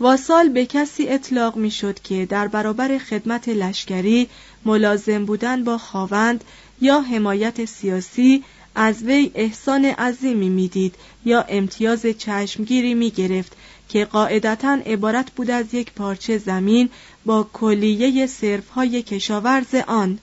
واسال 0.00 0.48
به 0.48 0.66
کسی 0.66 1.08
اطلاق 1.08 1.56
می‌شد 1.56 2.00
که 2.02 2.26
در 2.26 2.48
برابر 2.48 2.98
خدمت 2.98 3.48
لشکری 3.48 4.28
ملازم 4.64 5.24
بودن 5.24 5.64
با 5.64 5.78
خاوند 5.78 6.44
یا 6.80 7.00
حمایت 7.00 7.64
سیاسی 7.64 8.44
از 8.74 9.02
وی 9.02 9.30
احسان 9.34 9.84
عظیمی 9.84 10.48
می‌دید 10.48 10.94
یا 11.24 11.44
امتیاز 11.48 12.06
چشمگیری 12.06 12.94
می 12.94 13.10
گرفت 13.10 13.56
که 13.88 14.04
قاعدتا 14.04 14.78
عبارت 14.86 15.30
بود 15.30 15.50
از 15.50 15.74
یک 15.74 15.92
پارچه 15.92 16.38
زمین 16.38 16.88
با 17.24 17.48
کلیه 17.52 18.28
های 18.74 19.02
کشاورز 19.02 19.74
آن. 19.74 20.18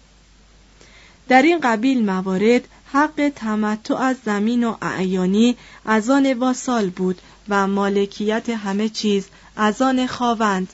در 1.28 1.42
این 1.42 1.60
قبیل 1.60 2.06
موارد 2.06 2.68
حق 2.92 3.32
تمتع 3.36 3.96
از 3.96 4.16
زمین 4.26 4.64
و 4.64 4.76
اعیانی 4.82 5.56
از 5.86 6.10
آن 6.10 6.34
واسال 6.34 6.90
بود 6.90 7.22
و 7.50 7.68
مالکیت 7.68 8.50
همه 8.50 8.90
چیز 8.90 9.28
از 9.56 9.82
آن 9.82 10.08
خواوند 10.08 10.74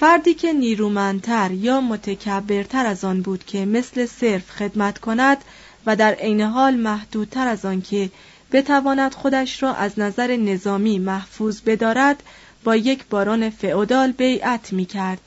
فردی 0.00 0.34
که 0.34 0.52
نیرومندتر 0.52 1.50
یا 1.50 1.80
متکبرتر 1.80 2.86
از 2.86 3.04
آن 3.04 3.22
بود 3.22 3.44
که 3.44 3.64
مثل 3.64 4.06
صرف 4.06 4.50
خدمت 4.50 4.98
کند 4.98 5.38
و 5.86 5.96
در 5.96 6.14
عین 6.14 6.40
حال 6.40 6.74
محدودتر 6.74 7.48
از 7.48 7.64
آن 7.64 7.82
که 7.82 8.10
بتواند 8.52 9.14
خودش 9.14 9.62
را 9.62 9.74
از 9.74 9.98
نظر 9.98 10.36
نظامی 10.36 10.98
محفوظ 10.98 11.60
بدارد 11.60 12.22
با 12.64 12.76
یک 12.76 13.04
باران 13.10 13.50
فعودال 13.50 14.12
بیعت 14.12 14.72
می 14.72 14.84
کرد. 14.84 15.20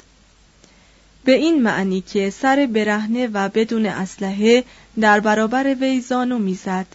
به 1.24 1.32
این 1.32 1.62
معنی 1.62 2.02
که 2.02 2.30
سر 2.30 2.70
برهنه 2.74 3.28
و 3.28 3.50
بدون 3.50 3.86
اسلحه 3.86 4.64
در 5.00 5.20
برابر 5.20 5.76
وی 5.76 6.02
زانو 6.02 6.38
می‌زد 6.38 6.86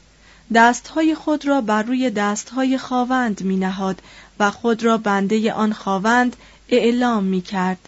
دستهای 0.55 1.14
خود 1.14 1.47
را 1.47 1.61
بر 1.61 1.83
روی 1.83 2.11
دستهای 2.11 2.79
خواوند 2.79 3.43
می 3.43 3.57
نهاد 3.57 4.02
و 4.38 4.50
خود 4.50 4.85
را 4.85 4.99
بنده 4.99 5.52
آن 5.52 5.73
خواوند 5.73 6.37
اعلام 6.73 7.25
می 7.25 7.41
کرد. 7.41 7.79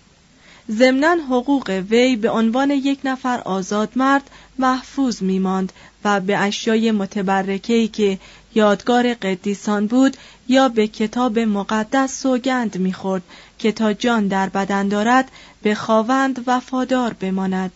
ضمنا 0.71 1.17
حقوق 1.31 1.83
وی 1.91 2.17
به 2.17 2.31
عنوان 2.31 2.71
یک 2.71 2.99
نفر 3.05 3.41
آزاد 3.41 3.93
مرد 3.97 4.31
محفوظ 4.59 5.23
می 5.23 5.39
ماند 5.39 5.73
و 6.05 6.21
به 6.21 6.39
اشیای 6.39 6.93
متبرکهی 6.93 7.89
که 7.89 8.19
یادگار 8.55 9.15
قدیسان 9.15 9.87
بود 9.87 10.17
یا 10.49 10.69
به 10.69 10.89
کتاب 10.89 11.39
مقدس 11.39 12.23
سوگند 12.23 12.79
می‌خورد 12.79 13.23
که 13.59 13.73
تا 13.73 13.93
جان 13.93 14.29
در 14.29 14.49
بدن 14.49 14.89
دارد 14.89 15.31
به 15.63 15.75
خواوند 15.75 16.45
وفادار 16.47 17.13
بماند 17.13 17.73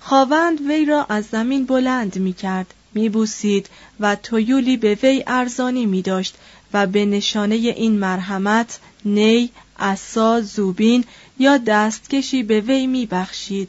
خواوند 0.00 0.60
وی 0.60 0.84
را 0.84 1.04
از 1.08 1.24
زمین 1.24 1.66
بلند 1.66 2.18
می 2.18 2.32
کرد 2.32 2.74
می 2.94 3.08
بوسید 3.08 3.68
و 4.00 4.16
تویولی 4.16 4.76
به 4.76 4.98
وی 5.02 5.24
ارزانی 5.26 5.86
می 5.86 6.02
داشت 6.02 6.34
و 6.72 6.86
به 6.86 7.04
نشانه 7.04 7.54
این 7.54 7.98
مرحمت 7.98 8.78
نی، 9.04 9.50
اسا، 9.78 10.40
زوبین 10.40 11.04
یا 11.38 11.56
دستکشی 11.56 12.42
به 12.42 12.60
وی 12.60 12.86
می 12.86 13.06
بخشید. 13.06 13.68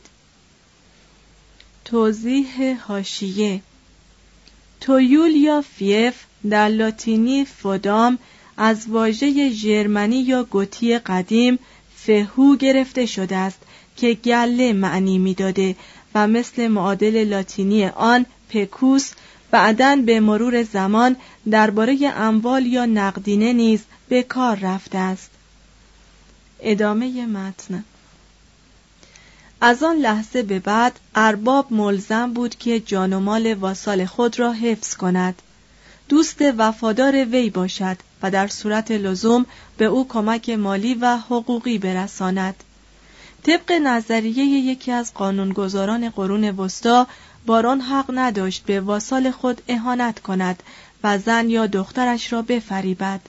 توضیح 1.85 2.81
هاشیه 2.87 3.61
تویول 4.81 5.35
یا 5.35 5.61
فیف 5.61 6.15
در 6.49 6.69
لاتینی 6.69 7.45
فودام 7.45 8.17
از 8.57 8.87
واژه 8.87 9.49
ژرمنی 9.49 10.21
یا 10.21 10.43
گوتی 10.43 10.97
قدیم 10.97 11.59
فهو 11.95 12.55
گرفته 12.55 13.05
شده 13.05 13.35
است 13.35 13.59
که 13.97 14.13
گله 14.13 14.73
معنی 14.73 15.17
می‌داده 15.17 15.75
و 16.15 16.27
مثل 16.27 16.67
معادل 16.67 17.23
لاتینی 17.23 17.85
آن 17.85 18.25
پکوس 18.49 19.11
بعدا 19.51 19.95
به 20.05 20.19
مرور 20.19 20.63
زمان 20.63 21.15
درباره 21.51 21.97
اموال 22.15 22.65
یا 22.65 22.85
نقدینه 22.85 23.53
نیز 23.53 23.79
به 24.09 24.23
کار 24.23 24.55
رفته 24.55 24.97
است 24.97 25.31
ادامه 26.59 27.25
متن. 27.25 27.83
از 29.61 29.83
آن 29.83 29.95
لحظه 29.95 30.43
به 30.43 30.59
بعد 30.59 30.99
ارباب 31.15 31.73
ملزم 31.73 32.33
بود 32.33 32.55
که 32.55 32.79
جان 32.79 33.13
و 33.13 33.19
مال 33.19 33.53
واسال 33.53 34.05
خود 34.05 34.39
را 34.39 34.51
حفظ 34.53 34.95
کند. 34.95 35.41
دوست 36.09 36.41
وفادار 36.57 37.25
وی 37.25 37.49
باشد 37.49 37.97
و 38.21 38.31
در 38.31 38.47
صورت 38.47 38.91
لزوم 38.91 39.45
به 39.77 39.85
او 39.85 40.07
کمک 40.07 40.49
مالی 40.49 40.93
و 40.93 41.17
حقوقی 41.17 41.77
برساند. 41.77 42.63
طبق 43.43 43.71
نظریه 43.71 44.45
یکی 44.45 44.91
از 44.91 45.13
قانونگذاران 45.13 46.09
قرون 46.09 46.49
وسطا 46.49 47.07
باران 47.45 47.81
حق 47.81 48.11
نداشت 48.13 48.63
به 48.65 48.79
واسال 48.81 49.31
خود 49.31 49.61
اهانت 49.67 50.19
کند 50.19 50.63
و 51.03 51.17
زن 51.17 51.49
یا 51.49 51.67
دخترش 51.67 52.33
را 52.33 52.41
بفریبد. 52.41 53.21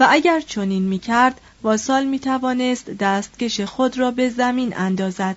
و 0.00 0.06
اگر 0.10 0.40
چنین 0.40 0.82
می‌کرد 0.82 1.40
واسال 1.62 2.04
می 2.04 2.18
توانست 2.18 2.90
دستکش 2.90 3.60
خود 3.60 3.98
را 3.98 4.10
به 4.10 4.28
زمین 4.28 4.76
اندازد. 4.76 5.36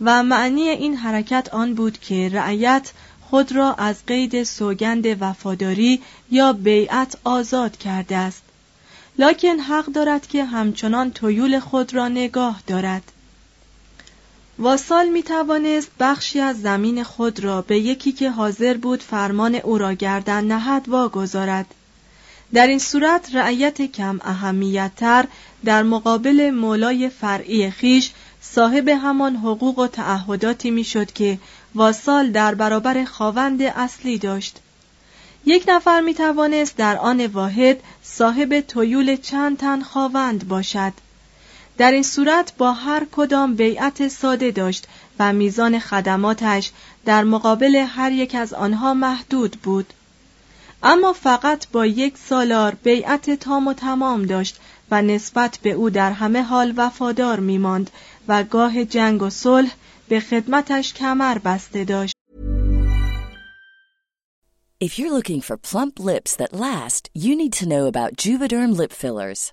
و 0.00 0.22
معنی 0.22 0.68
این 0.68 0.96
حرکت 0.96 1.48
آن 1.52 1.74
بود 1.74 1.98
که 1.98 2.30
رعیت 2.32 2.92
خود 3.20 3.52
را 3.52 3.74
از 3.74 4.06
قید 4.06 4.42
سوگند 4.42 5.22
وفاداری 5.22 6.02
یا 6.30 6.52
بیعت 6.52 7.16
آزاد 7.24 7.76
کرده 7.76 8.16
است. 8.16 8.42
لکن 9.18 9.58
حق 9.58 9.84
دارد 9.86 10.26
که 10.26 10.44
همچنان 10.44 11.10
تویول 11.10 11.58
خود 11.58 11.94
را 11.94 12.08
نگاه 12.08 12.62
دارد. 12.66 13.12
واسال 14.58 15.08
می 15.08 15.22
توانست 15.22 15.90
بخشی 16.00 16.40
از 16.40 16.60
زمین 16.60 17.04
خود 17.04 17.40
را 17.40 17.62
به 17.62 17.78
یکی 17.78 18.12
که 18.12 18.30
حاضر 18.30 18.76
بود 18.76 19.02
فرمان 19.02 19.54
او 19.54 19.78
را 19.78 19.92
گردن 19.92 20.44
نهد 20.44 20.88
واگذارد. 20.88 21.74
در 22.52 22.66
این 22.66 22.78
صورت 22.78 23.34
رعیت 23.34 23.82
کم 23.82 24.20
اهمیتتر 24.24 25.24
در 25.64 25.82
مقابل 25.82 26.50
مولای 26.50 27.08
فرعی 27.08 27.70
خیش 27.70 28.10
صاحب 28.40 28.88
همان 28.88 29.36
حقوق 29.36 29.78
و 29.78 29.86
تعهداتی 29.86 30.70
می‌شد 30.70 31.12
که 31.12 31.38
واسال 31.74 32.30
در 32.30 32.54
برابر 32.54 33.04
خواوند 33.04 33.62
اصلی 33.62 34.18
داشت. 34.18 34.58
یک 35.46 35.64
نفر 35.68 36.00
می 36.00 36.14
توانست 36.14 36.76
در 36.76 36.96
آن 36.96 37.26
واحد 37.26 37.80
صاحب 38.02 38.60
تویول 38.60 39.16
چند 39.16 39.56
تن 39.56 39.82
خواوند 39.82 40.48
باشد. 40.48 40.92
در 41.78 41.92
این 41.92 42.02
صورت 42.02 42.52
با 42.58 42.72
هر 42.72 43.06
کدام 43.12 43.54
بیعت 43.54 44.08
ساده 44.08 44.50
داشت 44.50 44.86
و 45.18 45.32
میزان 45.32 45.78
خدماتش 45.78 46.70
در 47.04 47.24
مقابل 47.24 47.76
هر 47.76 48.12
یک 48.12 48.34
از 48.34 48.52
آنها 48.54 48.94
محدود 48.94 49.56
بود. 49.62 49.92
اما 50.82 51.12
فقط 51.12 51.66
با 51.72 51.86
یک 51.86 52.18
سالار 52.18 52.74
بیعت 52.74 53.30
تام 53.30 53.68
و 53.68 53.72
تمام 53.72 54.22
داشت 54.22 54.60
و 54.90 55.02
نسبت 55.02 55.58
به 55.62 55.70
او 55.70 55.90
در 55.90 56.12
همه 56.12 56.42
حال 56.42 56.74
وفادار 56.76 57.40
میماند 57.40 57.90
و 58.28 58.44
گاه 58.44 58.84
جنگ 58.84 59.22
و 59.22 59.30
صلح 59.30 59.74
به 60.08 60.20
خدمتش 60.20 60.94
کمر 60.94 61.38
بسته 61.38 61.84
داشت. 61.84 62.14
If 64.80 64.96
you're 64.96 65.10
looking 65.10 65.40
for 65.40 65.56
plump 65.56 65.98
lips 65.98 66.36
that 66.36 66.52
last, 66.52 67.10
you 67.12 67.34
need 67.34 67.52
to 67.54 67.66
know 67.66 67.86
about 67.86 68.16
Juvederm 68.22 68.76
lip 68.76 68.92
fillers. 68.92 69.52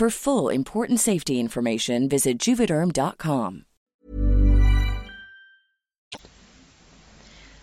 For 0.00 0.10
full 0.10 0.48
important 0.48 0.98
safety 0.98 1.38
information, 1.38 2.08
visit 2.08 2.36
juvederm.com. 2.40 3.64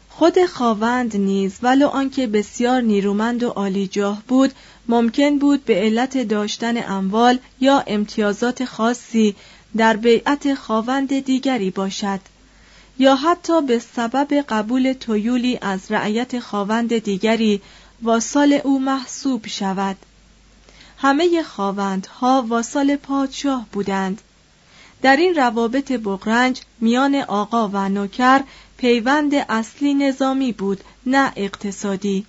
خود 0.09 0.45
خاوند 0.45 1.17
نیز 1.17 1.59
ولو 1.63 1.87
آنکه 1.87 2.27
بسیار 2.27 2.81
نیرومند 2.81 3.43
و 3.43 3.49
عالیجاه 3.49 4.23
بود 4.27 4.51
ممکن 4.87 5.39
بود 5.39 5.65
به 5.65 5.75
علت 5.75 6.17
داشتن 6.17 6.91
اموال 6.91 7.39
یا 7.59 7.83
امتیازات 7.87 8.65
خاصی 8.65 9.35
در 9.77 9.97
بیعت 9.97 10.53
خاوند 10.53 11.19
دیگری 11.19 11.71
باشد 11.71 12.19
یا 12.99 13.15
حتی 13.15 13.61
به 13.61 13.79
سبب 13.79 14.33
قبول 14.49 14.93
تویولی 14.93 15.59
از 15.61 15.91
رعیت 15.91 16.39
خاوند 16.39 16.97
دیگری 16.97 17.61
واسال 18.01 18.61
او 18.63 18.79
محسوب 18.79 19.47
شود 19.47 19.97
همه 21.01 21.43
خاوندها 21.43 22.45
واسال 22.47 22.95
پادشاه 22.95 23.65
بودند. 23.71 24.21
در 25.01 25.15
این 25.15 25.35
روابط 25.35 25.91
بغرنج 25.91 26.61
میان 26.79 27.15
آقا 27.15 27.67
و 27.73 27.89
نوکر 27.89 28.43
پیوند 28.77 29.33
اصلی 29.33 29.93
نظامی 29.93 30.51
بود 30.51 30.83
نه 31.05 31.33
اقتصادی. 31.35 32.25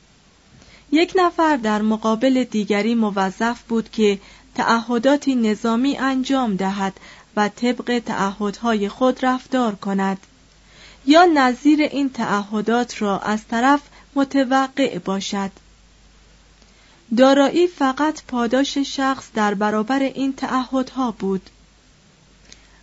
یک 0.92 1.12
نفر 1.16 1.56
در 1.56 1.82
مقابل 1.82 2.44
دیگری 2.44 2.94
موظف 2.94 3.62
بود 3.62 3.90
که 3.90 4.18
تعهداتی 4.54 5.35
نظامی 5.35 5.96
انجام 5.96 6.56
دهد 6.56 7.00
و 7.37 7.48
طبق 7.48 8.02
تعهدهای 8.06 8.88
خود 8.88 9.24
رفتار 9.24 9.74
کند. 9.74 10.18
یا 11.06 11.24
نظیر 11.24 11.82
این 11.82 12.11
تعهدات 12.11 13.02
را 13.02 13.18
از 13.18 13.46
طرف 13.46 13.80
متوقع 14.14 14.98
باشد. 14.98 15.50
دارایی 17.16 17.66
فقط 17.66 18.22
پاداش 18.29 18.79
شخص 18.79 19.29
در 19.35 19.55
برابر 19.55 19.98
این 19.98 20.33
تعهدها 20.33 21.11
بود. 21.18 21.51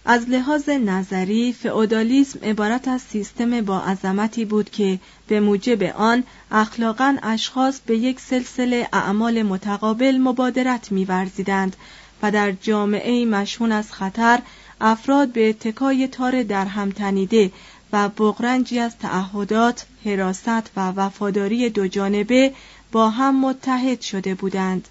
از 0.06 0.30
لحاظ 0.30 0.70
نظری 0.70 1.54
فئودالیسم 1.54 2.40
عبارت 2.44 2.88
از 2.88 3.02
سیستم 3.02 3.62
با 3.62 3.80
عظمتی 3.80 4.46
بود 4.46 4.70
که 4.70 5.00
به 5.28 5.40
موجب 5.40 5.84
آن 5.84 6.24
اخلاقا 6.52 7.18
اشخاص 7.24 7.80
به 7.86 7.98
یک 7.98 8.20
سلسله 8.20 8.90
اعمال 8.94 9.44
متقابل 9.44 10.18
مبادرت 10.18 10.92
می‌ورزیدند 10.92 11.76
و 12.22 12.32
در 12.32 12.52
جامعه 12.52 13.26
مشهون 13.26 13.72
از 13.72 13.92
خطر 13.92 14.40
افراد 14.82 15.30
به 15.30 15.50
اتکای 15.50 16.08
تار 16.08 16.44
در 16.44 16.66
هم 16.66 16.92
تنیده 16.92 17.52
و 17.94 18.10
بغرنجی 18.10 18.80
از 18.80 18.98
تعهدات، 18.98 19.86
حراست 20.06 20.72
و 20.78 20.92
وفاداری 20.92 21.70
دو 21.70 21.88
جانبه 21.88 22.54
با 22.92 23.10
هم 23.10 23.42
متحد 23.42 24.02
شده 24.02 24.36
بودند. 24.36 24.88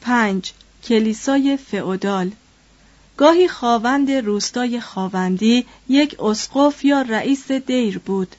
5. 0.00 0.52
کلیسای 0.84 1.56
فئودال 1.56 2.30
گاهی 3.16 3.48
خاوند 3.48 4.10
روستای 4.10 4.80
خاوندی 4.80 5.66
یک 5.88 6.20
اسقف 6.20 6.84
یا 6.84 7.02
رئیس 7.02 7.52
دیر 7.52 7.98
بود 7.98 8.36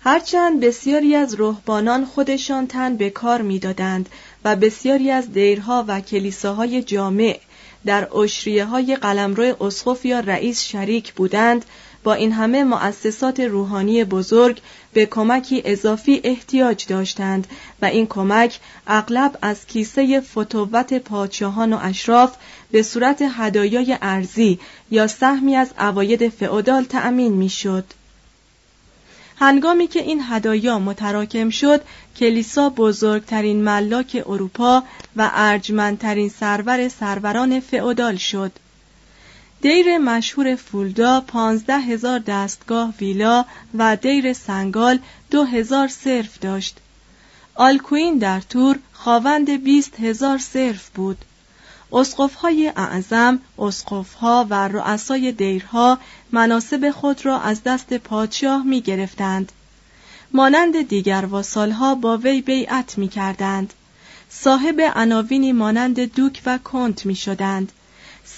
هرچند 0.00 0.60
بسیاری 0.60 1.14
از 1.14 1.40
رهبانان 1.40 2.04
خودشان 2.04 2.66
تن 2.66 2.96
به 2.96 3.10
کار 3.10 3.42
می‌دادند 3.42 4.08
و 4.44 4.56
بسیاری 4.56 5.10
از 5.10 5.32
دیرها 5.32 5.84
و 5.88 6.00
کلیساهای 6.00 6.82
جامع 6.82 7.40
در 7.84 8.16
اشریه 8.16 8.64
های 8.64 8.96
قلمرو 8.96 9.64
اسقف 9.64 10.04
یا 10.04 10.20
رئیس 10.20 10.62
شریک 10.62 11.12
بودند 11.14 11.64
با 12.06 12.14
این 12.14 12.32
همه 12.32 12.64
مؤسسات 12.64 13.40
روحانی 13.40 14.04
بزرگ 14.04 14.60
به 14.92 15.06
کمکی 15.06 15.62
اضافی 15.64 16.20
احتیاج 16.24 16.86
داشتند 16.86 17.46
و 17.82 17.84
این 17.84 18.06
کمک 18.06 18.60
اغلب 18.86 19.38
از 19.42 19.66
کیسه 19.66 20.20
فتوت 20.20 20.94
پادشاهان 20.94 21.72
و 21.72 21.78
اشراف 21.82 22.36
به 22.70 22.82
صورت 22.82 23.24
هدایای 23.36 23.98
ارزی 24.02 24.58
یا 24.90 25.06
سهمی 25.06 25.56
از 25.56 25.68
عواید 25.78 26.28
فئودال 26.28 26.84
تأمین 26.84 27.32
می‌شد. 27.32 27.84
هنگامی 29.36 29.86
که 29.86 30.00
این 30.00 30.22
هدایا 30.28 30.78
متراکم 30.78 31.50
شد 31.50 31.80
کلیسا 32.16 32.70
بزرگترین 32.70 33.62
ملاک 33.62 34.22
اروپا 34.26 34.82
و 35.16 35.30
ارجمندترین 35.34 36.28
سرور 36.28 36.88
سروران 36.88 37.60
فئودال 37.60 38.16
شد 38.16 38.52
دیر 39.66 39.98
مشهور 39.98 40.54
فولدا 40.56 41.20
پانزده 41.20 41.78
هزار 41.78 42.18
دستگاه 42.18 42.94
ویلا 43.00 43.44
و 43.74 43.96
دیر 43.96 44.32
سنگال 44.32 44.98
دو 45.30 45.44
هزار 45.44 45.88
صرف 45.88 46.38
داشت 46.38 46.76
آلکوین 47.54 48.18
در 48.18 48.40
تور 48.40 48.78
خواوند 48.92 49.50
بیست 49.64 50.00
هزار 50.00 50.38
صرف 50.38 50.88
بود 50.88 51.24
اسقفهای 51.92 52.72
اعظم 52.76 53.40
اسقفها 53.58 54.46
و 54.50 54.68
رؤسای 54.68 55.32
دیرها 55.32 55.98
مناسب 56.32 56.90
خود 56.90 57.26
را 57.26 57.40
از 57.40 57.62
دست 57.62 57.94
پادشاه 57.94 58.62
می 58.66 58.80
گرفتند. 58.80 59.52
مانند 60.32 60.88
دیگر 60.88 61.24
واسالها 61.30 61.94
با 61.94 62.16
وی 62.16 62.40
بیعت 62.40 62.98
می 62.98 63.08
کردند. 63.08 63.74
صاحب 64.30 64.80
عناوینی 64.80 65.52
مانند 65.52 66.00
دوک 66.00 66.42
و 66.46 66.58
کنت 66.58 67.06
می 67.06 67.14
شدند. 67.14 67.72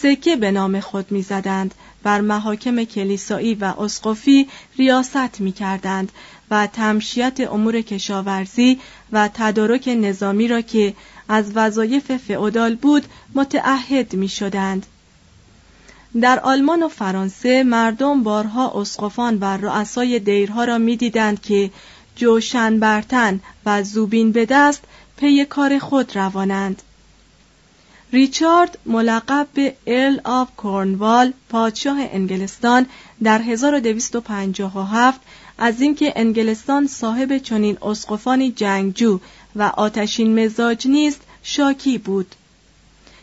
سکه 0.02 0.37
به 0.37 0.50
نام 0.50 0.80
خود 0.80 1.12
می 1.12 1.22
زدند. 1.22 1.74
بر 2.02 2.20
محاکم 2.20 2.84
کلیسایی 2.84 3.54
و 3.54 3.64
اسقفی 3.64 4.48
ریاست 4.78 5.40
می 5.40 5.52
کردند 5.52 6.12
و 6.50 6.66
تمشیت 6.66 7.40
امور 7.40 7.80
کشاورزی 7.80 8.80
و 9.12 9.28
تدارک 9.34 9.88
نظامی 9.88 10.48
را 10.48 10.61
که 10.61 10.94
از 11.28 11.52
وظایف 11.54 12.16
فئودال 12.16 12.74
بود 12.74 13.04
متعهد 13.34 14.14
می 14.14 14.28
شدند. 14.28 14.87
در 16.20 16.40
آلمان 16.40 16.82
و 16.82 16.88
فرانسه 16.88 17.62
مردم 17.62 18.22
بارها 18.22 18.80
اسقفان 18.80 19.38
و 19.38 19.44
رؤسای 19.44 20.18
دیرها 20.18 20.64
را 20.64 20.78
می‌دیدند 20.78 21.42
که 21.42 21.70
جوشن 22.16 22.78
برتن 22.78 23.40
و 23.66 23.82
زوبین 23.82 24.32
به 24.32 24.46
دست 24.46 24.82
پی 25.16 25.44
کار 25.44 25.78
خود 25.78 26.16
روانند 26.16 26.82
ریچارد 28.12 28.78
ملقب 28.86 29.46
به 29.54 29.74
ال 29.86 30.20
آف 30.24 30.48
کورنوال 30.56 31.32
پادشاه 31.48 31.98
انگلستان 32.00 32.86
در 33.22 33.42
1257 33.42 35.20
از 35.58 35.80
اینکه 35.80 36.12
انگلستان 36.16 36.86
صاحب 36.86 37.38
چنین 37.38 37.78
اسقفانی 37.82 38.52
جنگجو 38.52 39.20
و 39.56 39.62
آتشین 39.62 40.44
مزاج 40.44 40.88
نیست 40.88 41.20
شاکی 41.42 41.98
بود. 41.98 42.34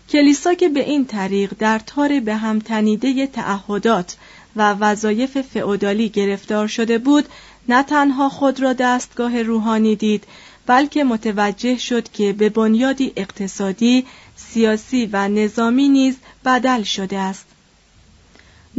کلیسا 0.09 0.53
که 0.53 0.69
به 0.69 0.89
این 0.89 1.05
طریق 1.05 1.53
در 1.59 1.79
تار 1.79 2.19
به 2.19 2.35
هم 2.35 2.59
تنیده 2.59 3.27
تعهدات 3.27 4.15
و 4.55 4.73
وظایف 4.73 5.41
فئودالی 5.41 6.09
گرفتار 6.09 6.67
شده 6.67 6.97
بود 6.97 7.25
نه 7.69 7.83
تنها 7.83 8.29
خود 8.29 8.59
را 8.59 8.73
دستگاه 8.73 9.41
روحانی 9.41 9.95
دید 9.95 10.23
بلکه 10.65 11.03
متوجه 11.03 11.77
شد 11.77 12.11
که 12.11 12.33
به 12.33 12.49
بنیادی 12.49 13.13
اقتصادی، 13.15 14.05
سیاسی 14.35 15.09
و 15.13 15.27
نظامی 15.27 15.89
نیز 15.89 16.15
بدل 16.45 16.83
شده 16.83 17.17
است. 17.17 17.45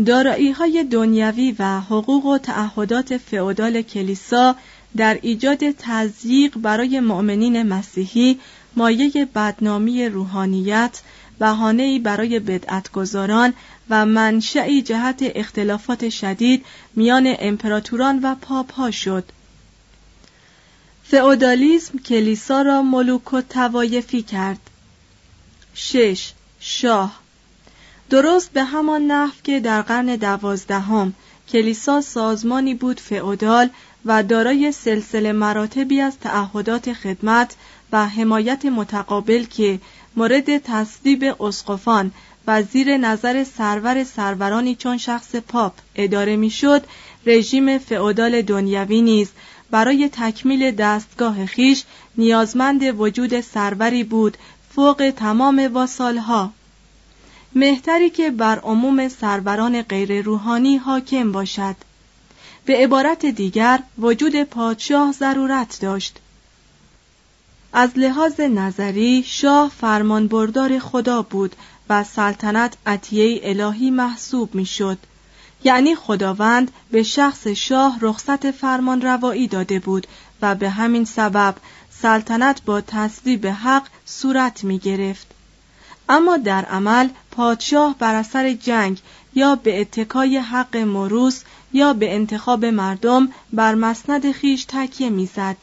دارایی 0.06 0.50
های 0.50 0.84
دنیوی 0.84 1.56
و 1.58 1.80
حقوق 1.80 2.26
و 2.26 2.38
تعهدات 2.38 3.16
فئودال 3.16 3.82
کلیسا 3.82 4.56
در 4.96 5.18
ایجاد 5.22 5.70
تضییق 5.78 6.58
برای 6.58 7.00
مؤمنین 7.00 7.62
مسیحی 7.62 8.38
مایه 8.76 9.24
بدنامی 9.34 10.08
روحانیت 10.08 11.00
بهانه‌ای 11.38 11.98
برای 11.98 12.38
بدعتگذاران 12.38 13.54
و 13.90 14.06
منشعی 14.06 14.82
جهت 14.82 15.18
اختلافات 15.20 16.08
شدید 16.08 16.64
میان 16.94 17.34
امپراتوران 17.38 18.20
و 18.22 18.34
پاپ 18.34 18.72
ها 18.72 18.90
شد 18.90 19.24
فئودالیسم 21.04 21.98
کلیسا 21.98 22.62
را 22.62 22.82
ملوک 22.82 23.32
و 23.32 23.40
توایفی 23.40 24.22
کرد 24.22 24.65
شش 25.78 26.32
شاه. 26.60 27.20
درست 28.10 28.52
به 28.52 28.64
همان 28.64 29.02
نحو 29.02 29.32
که 29.44 29.60
در 29.60 29.82
قرن 29.82 30.16
دوازدهم 30.16 31.14
کلیسا 31.48 32.00
سازمانی 32.00 32.74
بود 32.74 33.00
فئودال 33.00 33.68
و 34.04 34.22
دارای 34.22 34.72
سلسله 34.72 35.32
مراتبی 35.32 36.00
از 36.00 36.18
تعهدات 36.18 36.92
خدمت 36.92 37.54
و 37.92 38.08
حمایت 38.08 38.64
متقابل 38.64 39.44
که 39.44 39.80
مورد 40.16 40.58
تصویب 40.58 41.42
اسقفان 41.42 42.12
و 42.46 42.62
زیر 42.62 42.96
نظر 42.96 43.44
سرور 43.44 44.04
سرورانی 44.04 44.74
چون 44.74 44.98
شخص 44.98 45.34
پاپ 45.36 45.72
اداره 45.94 46.36
می‌شد 46.36 46.84
رژیم 47.26 47.78
فئودال 47.78 48.42
دنیوی 48.42 49.02
نیز 49.02 49.28
برای 49.70 50.10
تکمیل 50.12 50.70
دستگاه 50.70 51.46
خیش 51.46 51.84
نیازمند 52.18 53.00
وجود 53.00 53.40
سروری 53.40 54.04
بود 54.04 54.36
فوق 54.76 55.12
تمام 55.16 55.70
واسالها. 55.72 56.52
مهتری 57.54 58.10
که 58.10 58.30
بر 58.30 58.58
عموم 58.58 59.08
سروران 59.08 59.82
غیر 59.82 60.22
روحانی 60.22 60.76
حاکم 60.76 61.32
باشد. 61.32 61.76
به 62.64 62.76
عبارت 62.76 63.26
دیگر 63.26 63.82
وجود 63.98 64.42
پادشاه 64.42 65.12
ضرورت 65.12 65.78
داشت. 65.80 66.18
از 67.72 67.90
لحاظ 67.96 68.40
نظری 68.40 69.22
شاه 69.26 69.72
فرمانبردار 69.80 70.78
خدا 70.78 71.22
بود 71.22 71.56
و 71.88 72.04
سلطنت 72.04 72.76
عطیه 72.86 73.40
الهی 73.42 73.90
محسوب 73.90 74.54
می‌شد. 74.54 74.98
یعنی 75.64 75.94
خداوند 75.94 76.70
به 76.90 77.02
شخص 77.02 77.46
شاه 77.46 77.98
رخصت 78.00 78.50
فرمان 78.50 79.02
روایی 79.02 79.48
داده 79.48 79.78
بود 79.78 80.06
و 80.42 80.54
به 80.54 80.70
همین 80.70 81.04
سبب 81.04 81.54
سلطنت 82.02 82.62
با 82.64 82.80
تصویب 82.80 83.46
حق 83.46 83.86
صورت 84.06 84.64
می 84.64 84.78
گرفت. 84.78 85.26
اما 86.08 86.36
در 86.36 86.64
عمل 86.64 87.08
پادشاه 87.30 87.96
بر 87.98 88.14
اثر 88.14 88.52
جنگ 88.52 89.00
یا 89.34 89.54
به 89.54 89.80
اتکای 89.80 90.38
حق 90.38 90.76
مروس 90.76 91.42
یا 91.72 91.92
به 91.92 92.14
انتخاب 92.14 92.64
مردم 92.64 93.28
بر 93.52 93.74
مسند 93.74 94.32
خیش 94.32 94.64
تکیه 94.68 95.10
می‌زد. 95.10 95.56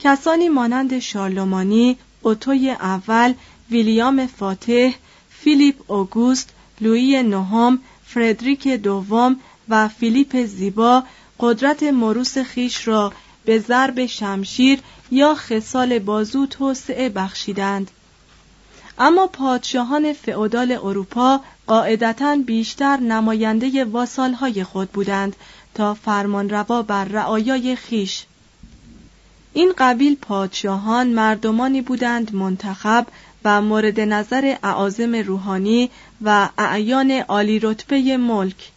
کسانی 0.00 0.48
مانند 0.48 0.98
شارلمانی، 0.98 1.98
اوتوی 2.22 2.70
اول، 2.70 3.34
ویلیام 3.70 4.26
فاتح، 4.26 4.90
فیلیپ 5.30 5.90
اوگوست، 5.90 6.50
لویی 6.80 7.22
نهم، 7.22 7.78
فردریک 8.06 8.68
دوم 8.68 9.36
و 9.68 9.88
فیلیپ 9.88 10.44
زیبا 10.44 11.02
قدرت 11.40 11.82
مروس 11.82 12.38
خیش 12.38 12.88
را 12.88 13.12
به 13.44 13.58
ضرب 13.58 14.06
شمشیر 14.06 14.80
یا 15.10 15.34
خصال 15.34 15.98
بازو 15.98 16.46
توسعه 16.46 17.08
بخشیدند. 17.08 17.90
اما 18.98 19.26
پادشاهان 19.26 20.12
فئودال 20.12 20.72
اروپا 20.72 21.40
قاعدتا 21.66 22.36
بیشتر 22.46 22.96
نماینده 22.96 23.84
واسالهای 23.84 24.64
خود 24.64 24.92
بودند 24.92 25.36
تا 25.74 25.94
فرمانروا 25.94 26.82
بر 26.82 27.04
رعایای 27.04 27.76
خیش. 27.76 28.24
این 29.52 29.72
قبیل 29.78 30.16
پادشاهان 30.16 31.06
مردمانی 31.06 31.82
بودند 31.82 32.34
منتخب 32.34 33.06
و 33.44 33.62
مورد 33.62 34.00
نظر 34.00 34.56
اعاظم 34.62 35.14
روحانی 35.14 35.90
و 36.22 36.48
اعیان 36.58 37.10
عالی 37.10 37.58
رتبه 37.58 38.16
ملک. 38.16 38.70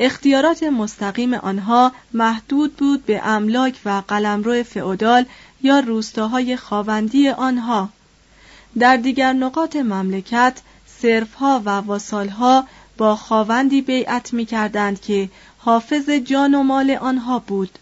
اختیارات 0.00 0.62
مستقیم 0.62 1.34
آنها 1.34 1.92
محدود 2.14 2.76
بود 2.76 3.06
به 3.06 3.26
املاک 3.26 3.80
و 3.84 4.02
قلمرو 4.08 4.62
فئودال 4.62 5.24
یا 5.62 5.80
روستاهای 5.80 6.56
خاوندی 6.56 7.28
آنها. 7.28 7.88
در 8.78 8.96
دیگر 8.96 9.32
نقاط 9.32 9.76
مملکت 9.76 10.60
صرفها 10.86 11.62
و 11.64 11.68
واسالها 11.70 12.66
با 12.96 13.16
خاوندی 13.16 13.82
بیعت 13.82 14.32
می 14.32 14.46
کردند 14.46 15.00
که 15.00 15.28
حافظ 15.58 16.10
جان 16.10 16.54
و 16.54 16.62
مال 16.62 16.90
آنها 16.90 17.38
بود. 17.38 17.78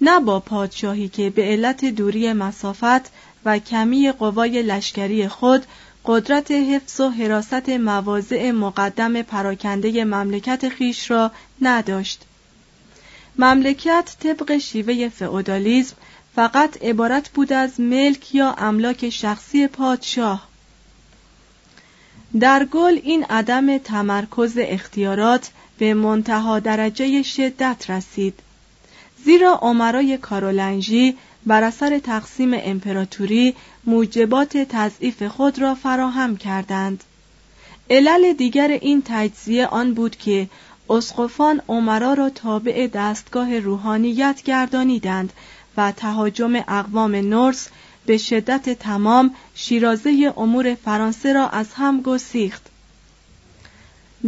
نه 0.00 0.20
با 0.20 0.40
پادشاهی 0.40 1.08
که 1.08 1.30
به 1.30 1.42
علت 1.42 1.84
دوری 1.84 2.32
مسافت 2.32 3.12
و 3.44 3.58
کمی 3.58 4.12
قوای 4.12 4.62
لشکری 4.62 5.28
خود 5.28 5.66
قدرت 6.04 6.50
حفظ 6.50 7.00
و 7.00 7.10
حراست 7.10 7.68
مواضع 7.68 8.50
مقدم 8.50 9.22
پراکنده 9.22 10.04
مملکت 10.04 10.68
خیش 10.68 11.10
را 11.10 11.30
نداشت. 11.62 12.24
مملکت 13.38 14.16
طبق 14.20 14.58
شیوه 14.58 15.08
فئودالیسم 15.08 15.96
فقط 16.38 16.82
عبارت 16.82 17.28
بود 17.28 17.52
از 17.52 17.80
ملک 17.80 18.34
یا 18.34 18.54
املاک 18.58 19.10
شخصی 19.10 19.66
پادشاه. 19.66 20.48
در 22.40 22.64
گل 22.64 23.00
این 23.02 23.24
عدم 23.24 23.78
تمرکز 23.78 24.54
اختیارات 24.58 25.50
به 25.78 25.94
منتها 25.94 26.60
درجه 26.60 27.22
شدت 27.22 27.90
رسید 27.90 28.34
زیرا 29.24 29.58
عمرای 29.62 30.18
کارولنژی 30.18 31.16
بر 31.46 31.62
اثر 31.62 31.98
تقسیم 31.98 32.50
امپراتوری 32.54 33.54
موجبات 33.84 34.56
تضعیف 34.56 35.22
خود 35.22 35.58
را 35.58 35.74
فراهم 35.74 36.36
کردند. 36.36 37.04
علل 37.90 38.32
دیگر 38.32 38.68
این 38.68 39.02
تجزیه 39.06 39.66
آن 39.66 39.94
بود 39.94 40.16
که 40.16 40.48
اسقفان 40.90 41.62
عمرا 41.68 42.14
را 42.14 42.30
تابع 42.30 42.86
دستگاه 42.86 43.58
روحانیت 43.58 44.42
گردانیدند 44.44 45.32
و 45.78 45.92
تهاجم 45.92 46.56
اقوام 46.56 47.14
نورس 47.14 47.68
به 48.06 48.18
شدت 48.18 48.78
تمام 48.78 49.34
شیرازه 49.54 50.34
امور 50.36 50.74
فرانسه 50.74 51.32
را 51.32 51.48
از 51.48 51.66
هم 51.74 52.00
گسیخت. 52.00 52.66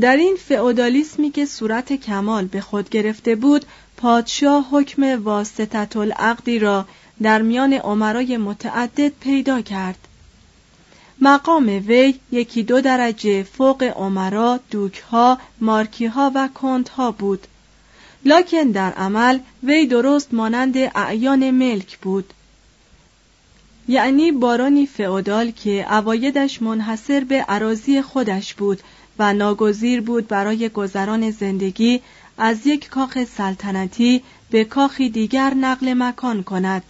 در 0.00 0.16
این 0.16 0.36
فئودالیسمی 0.36 1.30
که 1.30 1.46
صورت 1.46 1.92
کمال 1.92 2.46
به 2.46 2.60
خود 2.60 2.88
گرفته 2.88 3.34
بود 3.34 3.64
پادشاه 3.96 4.68
حکم 4.70 5.24
واسطت 5.24 5.96
العقدی 5.96 6.58
را 6.58 6.86
در 7.22 7.42
میان 7.42 7.72
عمرای 7.72 8.36
متعدد 8.36 9.12
پیدا 9.20 9.60
کرد. 9.60 9.98
مقام 11.20 11.66
وی 11.66 12.14
یکی 12.32 12.62
دو 12.62 12.80
درجه 12.80 13.42
فوق 13.42 13.82
عمرا، 13.82 14.60
دوکها، 14.70 15.38
مارکیها 15.60 16.32
و 16.34 16.48
کندها 16.54 17.10
بود. 17.10 17.46
لکن 18.24 18.64
در 18.64 18.92
عمل 18.92 19.38
وی 19.62 19.86
درست 19.86 20.34
مانند 20.34 20.76
اعیان 20.76 21.50
ملک 21.50 21.98
بود. 21.98 22.32
یعنی 23.88 24.32
بارانی 24.32 24.86
فئودال 24.86 25.50
که 25.50 25.94
اوایدش 25.94 26.62
منحصر 26.62 27.24
به 27.24 27.42
عراضی 27.42 28.02
خودش 28.02 28.54
بود 28.54 28.80
و 29.18 29.32
ناگزیر 29.32 30.00
بود 30.00 30.28
برای 30.28 30.68
گذران 30.68 31.30
زندگی 31.30 32.00
از 32.38 32.66
یک 32.66 32.88
کاخ 32.88 33.24
سلطنتی 33.24 34.22
به 34.50 34.64
کاخی 34.64 35.10
دیگر 35.10 35.54
نقل 35.54 35.94
مکان 35.94 36.42
کند 36.42 36.82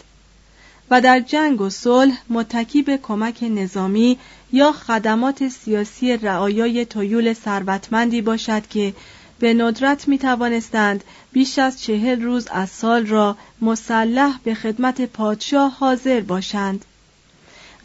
و 0.91 1.01
در 1.01 1.21
جنگ 1.21 1.61
و 1.61 1.71
صلح 1.71 2.23
متکی 2.31 2.83
به 2.83 2.99
کمک 3.03 3.43
نظامی 3.43 4.19
یا 4.53 4.73
خدمات 4.73 5.49
سیاسی 5.49 6.17
رعایای 6.17 6.85
تویول 6.85 7.33
ثروتمندی 7.33 8.21
باشد 8.23 8.67
که 8.67 8.95
به 9.41 9.55
ندرت 9.55 10.09
می 10.09 10.19
توانستند 10.19 11.05
بیش 11.33 11.59
از 11.59 11.83
چهل 11.83 12.23
روز 12.23 12.47
از 12.51 12.71
سال 12.71 13.07
را 13.07 13.37
مسلح 13.61 14.39
به 14.45 14.55
خدمت 14.55 15.01
پادشاه 15.01 15.77
حاضر 15.79 16.21
باشند 16.21 16.85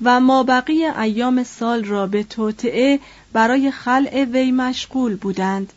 و 0.04 0.20
مابقی 0.20 0.86
ایام 0.86 1.44
سال 1.44 1.84
را 1.84 2.08
به 2.08 2.24
توطعه 2.24 3.00
برای 3.34 3.72
خلع 3.72 4.24
وی 4.24 4.52
مشغول 4.52 5.16
بودند. 5.16 5.74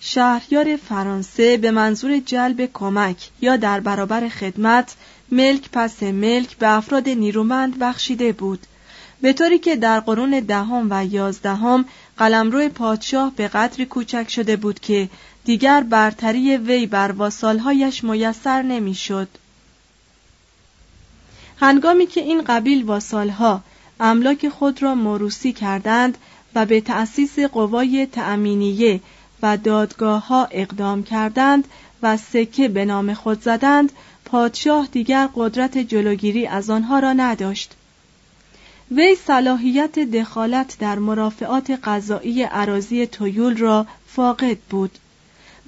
شهریار 0.00 0.76
فرانسه 0.76 1.56
به 1.56 1.70
منظور 1.70 2.18
جلب 2.18 2.70
کمک 2.72 3.30
یا 3.40 3.56
در 3.56 3.80
برابر 3.80 4.28
خدمت 4.28 4.94
ملک 5.32 5.70
پس 5.72 6.02
ملک 6.02 6.56
به 6.56 6.68
افراد 6.68 7.08
نیرومند 7.08 7.78
بخشیده 7.78 8.32
بود 8.32 8.66
به 9.20 9.32
طوری 9.32 9.58
که 9.58 9.76
در 9.76 10.00
قرون 10.00 10.30
دهم 10.30 10.86
و 10.90 11.04
یازدهم 11.04 11.84
قلمرو 12.18 12.68
پادشاه 12.68 13.32
به 13.36 13.48
قدری 13.48 13.86
کوچک 13.86 14.30
شده 14.30 14.56
بود 14.56 14.80
که 14.80 15.08
دیگر 15.44 15.80
برتری 15.80 16.56
وی 16.56 16.86
بر 16.86 17.12
واسالهایش 17.12 18.04
میسر 18.04 18.62
نمی‌شد. 18.62 19.28
هنگامی 21.60 22.06
که 22.06 22.20
این 22.20 22.42
قبیل 22.42 22.84
واسالها 22.84 23.62
املاک 24.00 24.48
خود 24.48 24.82
را 24.82 24.94
موروسی 24.94 25.52
کردند 25.52 26.18
و 26.54 26.66
به 26.66 26.80
تأسیس 26.80 27.38
قوای 27.38 28.06
تأمینیه 28.06 29.00
و 29.42 29.56
دادگاه 29.56 30.26
ها 30.26 30.48
اقدام 30.50 31.02
کردند 31.02 31.68
و 32.02 32.16
سکه 32.16 32.68
به 32.68 32.84
نام 32.84 33.14
خود 33.14 33.42
زدند 33.42 33.92
پادشاه 34.24 34.88
دیگر 34.92 35.28
قدرت 35.34 35.78
جلوگیری 35.78 36.46
از 36.46 36.70
آنها 36.70 36.98
را 36.98 37.12
نداشت 37.12 37.74
وی 38.96 39.16
صلاحیت 39.26 39.98
دخالت 39.98 40.76
در 40.78 40.98
مرافعات 40.98 41.70
قضایی 41.70 42.42
عراضی 42.42 43.06
تویول 43.06 43.56
را 43.56 43.86
فاقد 44.06 44.58
بود 44.70 44.98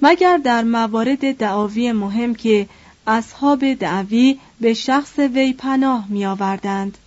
مگر 0.01 0.37
در 0.37 0.63
موارد 0.63 1.37
دعاوی 1.37 1.91
مهم 1.91 2.35
که 2.35 2.67
اصحاب 3.07 3.73
دعوی 3.73 4.39
به 4.61 4.73
شخص 4.73 5.19
وی 5.19 5.53
پناه 5.53 6.05
می 6.09 6.25
آوردند. 6.25 6.97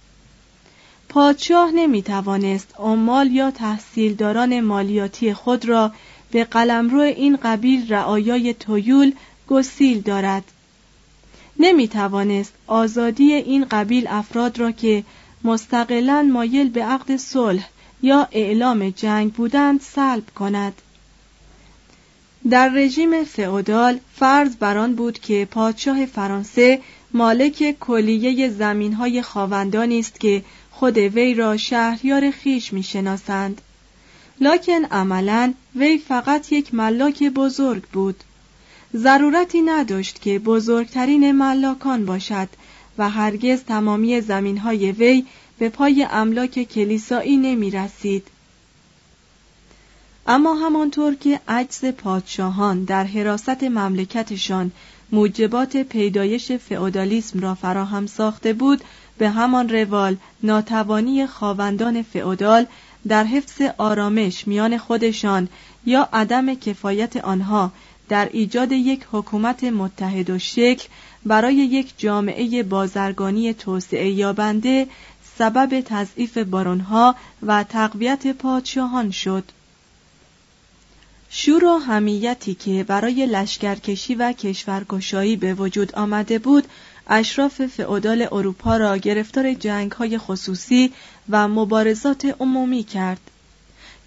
پادشاه 1.09 1.71
نمی 1.75 2.03
توانست 2.03 2.75
عمال 2.79 3.31
یا 3.31 3.51
تحصیلداران 3.51 4.61
مالیاتی 4.61 5.35
خود 5.35 5.65
را 5.65 5.93
به 6.31 6.45
قلمرو 6.45 7.01
این 7.01 7.39
قبیل 7.43 7.93
رعایای 7.93 8.55
تویول 8.55 9.13
گسیل 9.49 10.01
دارد 10.01 10.45
نمی 11.59 11.89
توانست 11.89 12.53
آزادی 12.67 13.33
این 13.33 13.65
قبیل 13.71 14.07
افراد 14.09 14.59
را 14.59 14.73
که 14.73 15.05
مستقلا 15.45 16.23
مایل 16.33 16.69
به 16.69 16.85
عقد 16.85 17.17
صلح 17.17 17.69
یا 18.03 18.29
اعلام 18.33 18.91
جنگ 18.91 19.33
بودند 19.33 19.81
سلب 19.81 20.31
کند. 20.35 20.73
در 22.51 22.69
رژیم 22.69 23.25
فئودال 23.25 23.99
فرض 24.17 24.57
بر 24.57 24.79
آن 24.79 24.95
بود 24.95 25.19
که 25.19 25.49
پادشاه 25.51 26.07
فرانسه 26.07 26.81
مالک 27.15 27.77
کلیه 27.81 28.49
زمینهای 28.51 29.23
خاوندانی 29.23 29.99
است 29.99 30.21
که 30.21 30.45
خود 30.71 30.99
وی 30.99 31.35
را 31.35 31.57
شهریار 31.57 32.31
خیش 32.31 32.73
می‌شناسند. 32.73 33.61
لکن 34.41 34.85
عملا 34.85 35.55
وی 35.77 35.99
فقط 35.99 36.53
یک 36.53 36.75
ملاک 36.75 37.23
بزرگ 37.23 37.83
بود. 37.83 38.25
ضرورتی 38.97 39.61
نداشت 39.61 40.21
که 40.21 40.39
بزرگترین 40.39 41.33
ملاکان 41.33 42.05
باشد. 42.05 42.49
و 43.01 43.11
هرگز 43.11 43.65
تمامی 43.65 44.21
زمینهای 44.21 44.93
وی 44.93 45.25
به 45.59 45.69
پای 45.69 46.07
املاک 46.11 46.63
کلیسایی 46.63 47.37
نمی 47.37 47.71
رسید. 47.71 48.27
اما 50.27 50.55
همانطور 50.55 51.15
که 51.15 51.41
عجز 51.49 51.85
پادشاهان 51.85 52.85
در 52.85 53.05
حراست 53.05 53.65
مملکتشان 53.65 54.73
موجبات 55.13 55.77
پیدایش 55.77 56.53
فئودالیسم 56.53 57.41
را 57.41 57.55
فراهم 57.55 58.07
ساخته 58.07 58.53
بود 58.53 58.85
به 59.19 59.31
همان 59.31 59.69
روال 59.69 60.17
ناتوانی 60.43 61.27
خاوندان 61.27 62.03
فئودال 62.03 62.67
در 63.09 63.25
حفظ 63.25 63.63
آرامش 63.79 64.49
میان 64.49 64.79
خودشان 64.79 65.49
یا 65.87 66.09
عدم 66.13 66.55
کفایت 66.55 67.17
آنها 67.17 67.73
در 68.09 68.29
ایجاد 68.33 68.73
یک 68.73 69.07
حکومت 69.13 69.65
متحد 69.65 70.31
و 70.31 70.39
شکل 70.39 70.89
برای 71.27 71.55
یک 71.55 71.95
جامعه 71.99 72.63
بازرگانی 72.63 73.55
توسعه 73.55 74.11
یابنده 74.11 74.87
سبب 75.39 75.81
تضعیف 75.81 76.39
بارونها 76.39 77.15
و 77.43 77.65
تقویت 77.65 78.27
پادشاهان 78.27 79.11
شد. 79.11 79.45
شور 81.31 81.65
و 81.65 81.79
همیتی 81.79 82.55
که 82.55 82.85
برای 82.85 83.27
لشکرکشی 83.27 84.15
و 84.15 84.33
کشورگشایی 84.33 85.37
به 85.37 85.55
وجود 85.55 85.95
آمده 85.95 86.39
بود 86.39 86.65
اشراف 87.07 87.67
فئودال 87.67 88.29
اروپا 88.33 88.77
را 88.77 88.97
گرفتار 88.97 89.55
جنگهای 89.55 90.19
خصوصی 90.19 90.93
و 91.31 91.49
مبارزات 91.49 92.37
عمومی 92.41 92.83
کرد. 92.83 93.21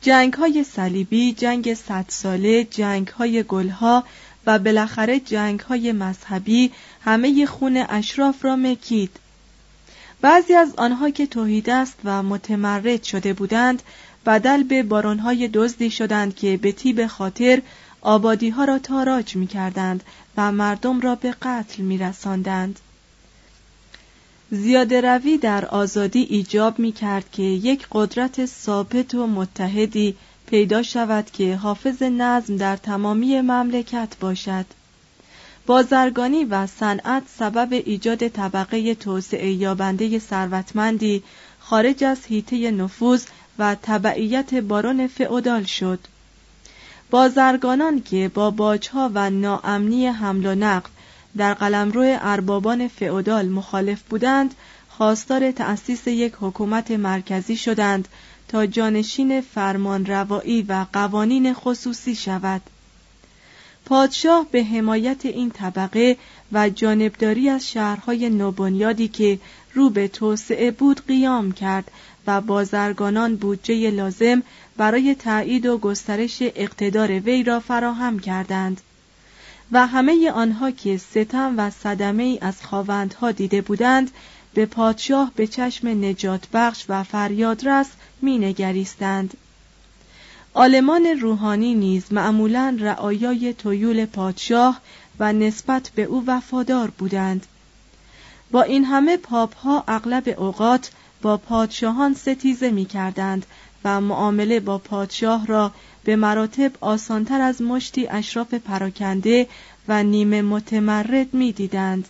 جنگ 0.01 0.33
های 0.33 0.63
صلیبی، 0.63 1.33
جنگ 1.33 1.73
صد 1.73 2.05
ساله، 2.07 2.63
جنگ 2.63 3.07
های 3.07 3.43
گلها 3.43 4.03
و 4.47 4.59
بالاخره 4.59 5.19
جنگ 5.19 5.59
های 5.59 5.91
مذهبی 5.91 6.71
همه 7.01 7.45
خون 7.45 7.77
اشراف 7.89 8.45
را 8.45 8.55
مکید. 8.55 9.11
بعضی 10.21 10.53
از 10.53 10.73
آنها 10.77 11.09
که 11.09 11.27
توحیدست 11.27 11.95
و 12.03 12.23
متمرد 12.23 13.03
شده 13.03 13.33
بودند 13.33 13.83
بدل 14.25 14.63
به 14.63 14.83
بارانهای 14.83 15.47
دزدی 15.53 15.91
شدند 15.91 16.35
که 16.35 16.57
به 16.57 16.71
تیب 16.71 17.07
خاطر 17.07 17.61
آبادی 18.01 18.49
ها 18.49 18.63
را 18.63 18.79
تاراج 18.79 19.35
می 19.35 19.47
کردند 19.47 20.03
و 20.37 20.51
مردم 20.51 20.99
را 20.99 21.15
به 21.15 21.35
قتل 21.41 21.83
می 21.83 21.97
رساندند. 21.97 22.79
زیاده 24.51 25.01
روی 25.01 25.37
در 25.37 25.65
آزادی 25.65 26.19
ایجاب 26.19 26.79
می 26.79 26.91
کرد 26.91 27.31
که 27.31 27.43
یک 27.43 27.87
قدرت 27.91 28.45
ثابت 28.45 29.15
و 29.15 29.27
متحدی 29.27 30.15
پیدا 30.53 30.83
شود 30.83 31.31
که 31.31 31.55
حافظ 31.55 32.03
نظم 32.03 32.57
در 32.57 32.77
تمامی 32.77 33.41
مملکت 33.41 34.17
باشد. 34.19 34.65
بازرگانی 35.65 36.45
و 36.45 36.67
صنعت 36.67 37.23
سبب 37.37 37.73
ایجاد 37.73 38.27
طبقه 38.27 38.95
توسعه 38.95 39.51
یابنده 39.51 40.19
ثروتمندی 40.19 41.23
خارج 41.59 42.03
از 42.03 42.17
حیطه 42.29 42.71
نفوذ 42.71 43.25
و 43.59 43.75
تبعیت 43.81 44.53
بارون 44.53 45.07
فئودال 45.07 45.63
شد. 45.63 45.99
بازرگانان 47.09 48.01
که 48.01 48.31
با 48.33 48.51
باجها 48.51 49.11
و 49.13 49.29
ناامنی 49.29 50.07
حمل 50.07 50.45
و 50.45 50.55
نقل 50.55 50.89
در 51.37 51.53
قلمرو 51.53 52.17
اربابان 52.21 52.87
فئودال 52.87 53.49
مخالف 53.49 54.01
بودند 54.01 54.55
خواستار 54.89 55.51
تأسیس 55.51 56.07
یک 56.07 56.33
حکومت 56.39 56.91
مرکزی 56.91 57.57
شدند 57.57 58.07
تا 58.53 58.65
جانشین 58.65 59.41
فرمان 59.41 60.05
روایی 60.05 60.61
و 60.61 60.85
قوانین 60.93 61.53
خصوصی 61.53 62.15
شود. 62.15 62.61
پادشاه 63.85 64.47
به 64.51 64.63
حمایت 64.63 65.25
این 65.25 65.51
طبقه 65.51 66.17
و 66.51 66.69
جانبداری 66.69 67.49
از 67.49 67.71
شهرهای 67.71 68.29
نوبنیادی 68.29 69.07
که 69.07 69.39
رو 69.73 69.89
به 69.89 70.07
توسعه 70.07 70.71
بود 70.71 71.05
قیام 71.07 71.51
کرد 71.51 71.91
و 72.27 72.41
بازرگانان 72.41 73.35
بودجه 73.35 73.91
لازم 73.91 74.43
برای 74.77 75.15
تایید 75.15 75.65
و 75.65 75.77
گسترش 75.77 76.37
اقتدار 76.41 77.11
وی 77.11 77.43
را 77.43 77.59
فراهم 77.59 78.19
کردند. 78.19 78.81
و 79.71 79.87
همه 79.87 80.31
آنها 80.31 80.71
که 80.71 80.97
ستم 80.97 81.53
و 81.57 81.69
صدمه 81.69 82.23
ای 82.23 82.39
از 82.41 82.63
خواوندها 82.63 83.31
دیده 83.31 83.61
بودند 83.61 84.11
به 84.53 84.65
پادشاه 84.65 85.31
به 85.35 85.47
چشم 85.47 85.87
نجات 85.87 86.47
بخش 86.53 86.85
و 86.89 87.03
فریادرس 87.03 87.87
می 88.21 88.37
نگریستند. 88.37 89.37
آلمان 90.53 91.05
روحانی 91.05 91.75
نیز 91.75 92.13
معمولا 92.13 92.77
رعایای 92.79 93.53
تویول 93.53 94.05
پادشاه 94.05 94.81
و 95.19 95.33
نسبت 95.33 95.91
به 95.95 96.03
او 96.03 96.23
وفادار 96.27 96.89
بودند. 96.89 97.45
با 98.51 98.61
این 98.61 98.85
همه 98.85 99.17
پاپ 99.17 99.55
ها 99.55 99.83
اغلب 99.87 100.35
اوقات 100.37 100.91
با 101.21 101.37
پادشاهان 101.37 102.13
ستیزه 102.13 102.69
می 102.69 102.85
کردند 102.85 103.45
و 103.83 104.01
معامله 104.01 104.59
با 104.59 104.77
پادشاه 104.77 105.45
را 105.45 105.71
به 106.03 106.15
مراتب 106.15 106.71
آسانتر 106.81 107.41
از 107.41 107.61
مشتی 107.61 108.07
اشراف 108.07 108.53
پراکنده 108.53 109.47
و 109.87 110.03
نیمه 110.03 110.41
متمرد 110.41 111.33
می 111.33 111.51
دیدند. 111.51 112.07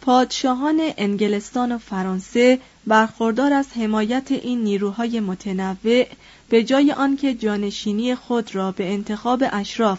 پادشاهان 0.00 0.80
انگلستان 0.96 1.72
و 1.72 1.78
فرانسه 1.78 2.58
برخوردار 2.86 3.52
از 3.52 3.66
حمایت 3.76 4.32
این 4.32 4.62
نیروهای 4.62 5.20
متنوع 5.20 6.06
به 6.48 6.64
جای 6.64 6.92
آنکه 6.92 7.34
جانشینی 7.34 8.14
خود 8.14 8.54
را 8.54 8.72
به 8.72 8.92
انتخاب 8.92 9.44
اشراف 9.52 9.98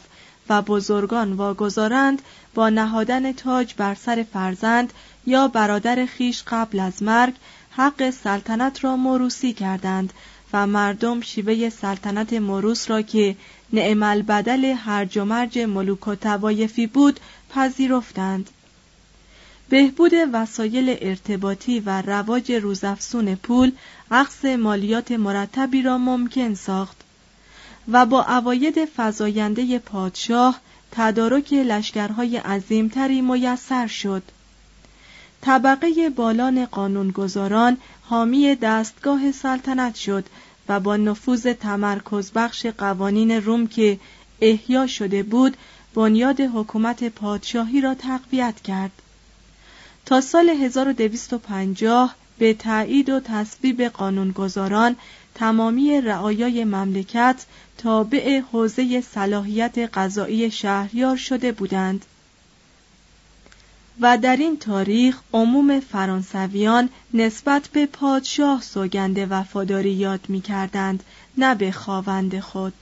و 0.50 0.62
بزرگان 0.62 1.34
واگذارند 1.34 2.22
با 2.54 2.70
نهادن 2.70 3.32
تاج 3.32 3.74
بر 3.78 3.96
سر 3.96 4.26
فرزند 4.34 4.94
یا 5.26 5.48
برادر 5.48 6.06
خیش 6.06 6.44
قبل 6.48 6.80
از 6.80 7.04
مرگ 7.04 7.34
حق 7.72 8.10
سلطنت 8.10 8.84
را 8.84 8.96
موروسی 8.96 9.54
کردند 9.54 10.14
و 10.54 10.68
مردم 10.68 11.22
شیوه 11.22 11.70
سلطنت 11.70 12.34
موروس 12.34 12.90
را 12.90 13.02
که 13.02 13.36
نعم 13.74 14.04
البدل 14.04 14.66
هرج 14.66 15.18
و 15.18 15.26
مرج 15.26 15.60
ملوک 15.60 16.08
و 16.08 16.16
توایفی 16.16 16.88
بود 16.88 17.20
پذیرفتند. 17.50 18.50
بهبود 19.72 20.12
وسایل 20.34 20.98
ارتباطی 21.02 21.80
و 21.80 22.02
رواج 22.02 22.52
روزافزون 22.52 23.36
پول 23.36 23.72
عقص 24.12 24.46
مالیات 24.46 25.12
مرتبی 25.12 25.82
را 25.82 25.98
ممکن 25.98 26.54
ساخت 26.54 26.98
و 27.92 28.06
با 28.06 28.24
عواید 28.24 28.90
فزاینده 28.98 29.80
پادشاه 29.80 30.60
تدارک 30.92 31.54
لشکرهای 31.54 32.38
عظیمتری 32.38 33.22
میسر 33.22 33.88
شد. 33.88 34.24
طبقه 35.42 36.10
بالان 36.10 36.66
قانونگذاران 36.66 37.78
حامی 38.04 38.56
دستگاه 38.56 39.32
سلطنت 39.32 39.96
شد 39.96 40.26
و 40.70 40.80
با 40.80 40.98
نفوذ 40.98 41.48
تمرکز 41.48 42.32
بخش 42.32 42.66
قوانین 42.66 43.32
روم 43.32 43.68
که 43.68 44.00
احیا 44.42 44.88
شده 44.88 45.24
بود 45.24 45.58
بنیاد 45.94 46.42
حکومت 46.42 47.04
پادشاهی 47.04 47.82
را 47.82 47.94
تقویت 47.94 48.62
کرد. 48.62 48.92
تا 50.06 50.22
سال 50.22 50.50
1250 50.50 52.16
به 52.38 52.54
تایید 52.54 53.10
و 53.10 53.20
تصویب 53.20 53.84
قانونگذاران 53.84 54.96
تمامی 55.36 56.02
رعایای 56.02 56.64
مملکت 56.64 57.46
تابع 57.78 58.40
حوزه 58.40 59.02
صلاحیت 59.02 59.78
قضایی 59.78 60.52
شهریار 60.52 61.18
شده 61.18 61.52
بودند. 61.52 62.06
و 64.02 64.18
در 64.18 64.36
این 64.36 64.58
تاریخ 64.58 65.22
عموم 65.34 65.80
فرانسویان 65.80 66.90
نسبت 67.14 67.68
به 67.68 67.86
پادشاه 67.86 68.62
سوگند 68.62 69.32
وفاداری 69.32 69.92
یاد 69.92 70.20
می 70.28 70.42
کردند 70.42 71.04
نه 71.38 71.56
به 71.56 71.72
خواوند 71.72 72.40
خود. 72.40 72.74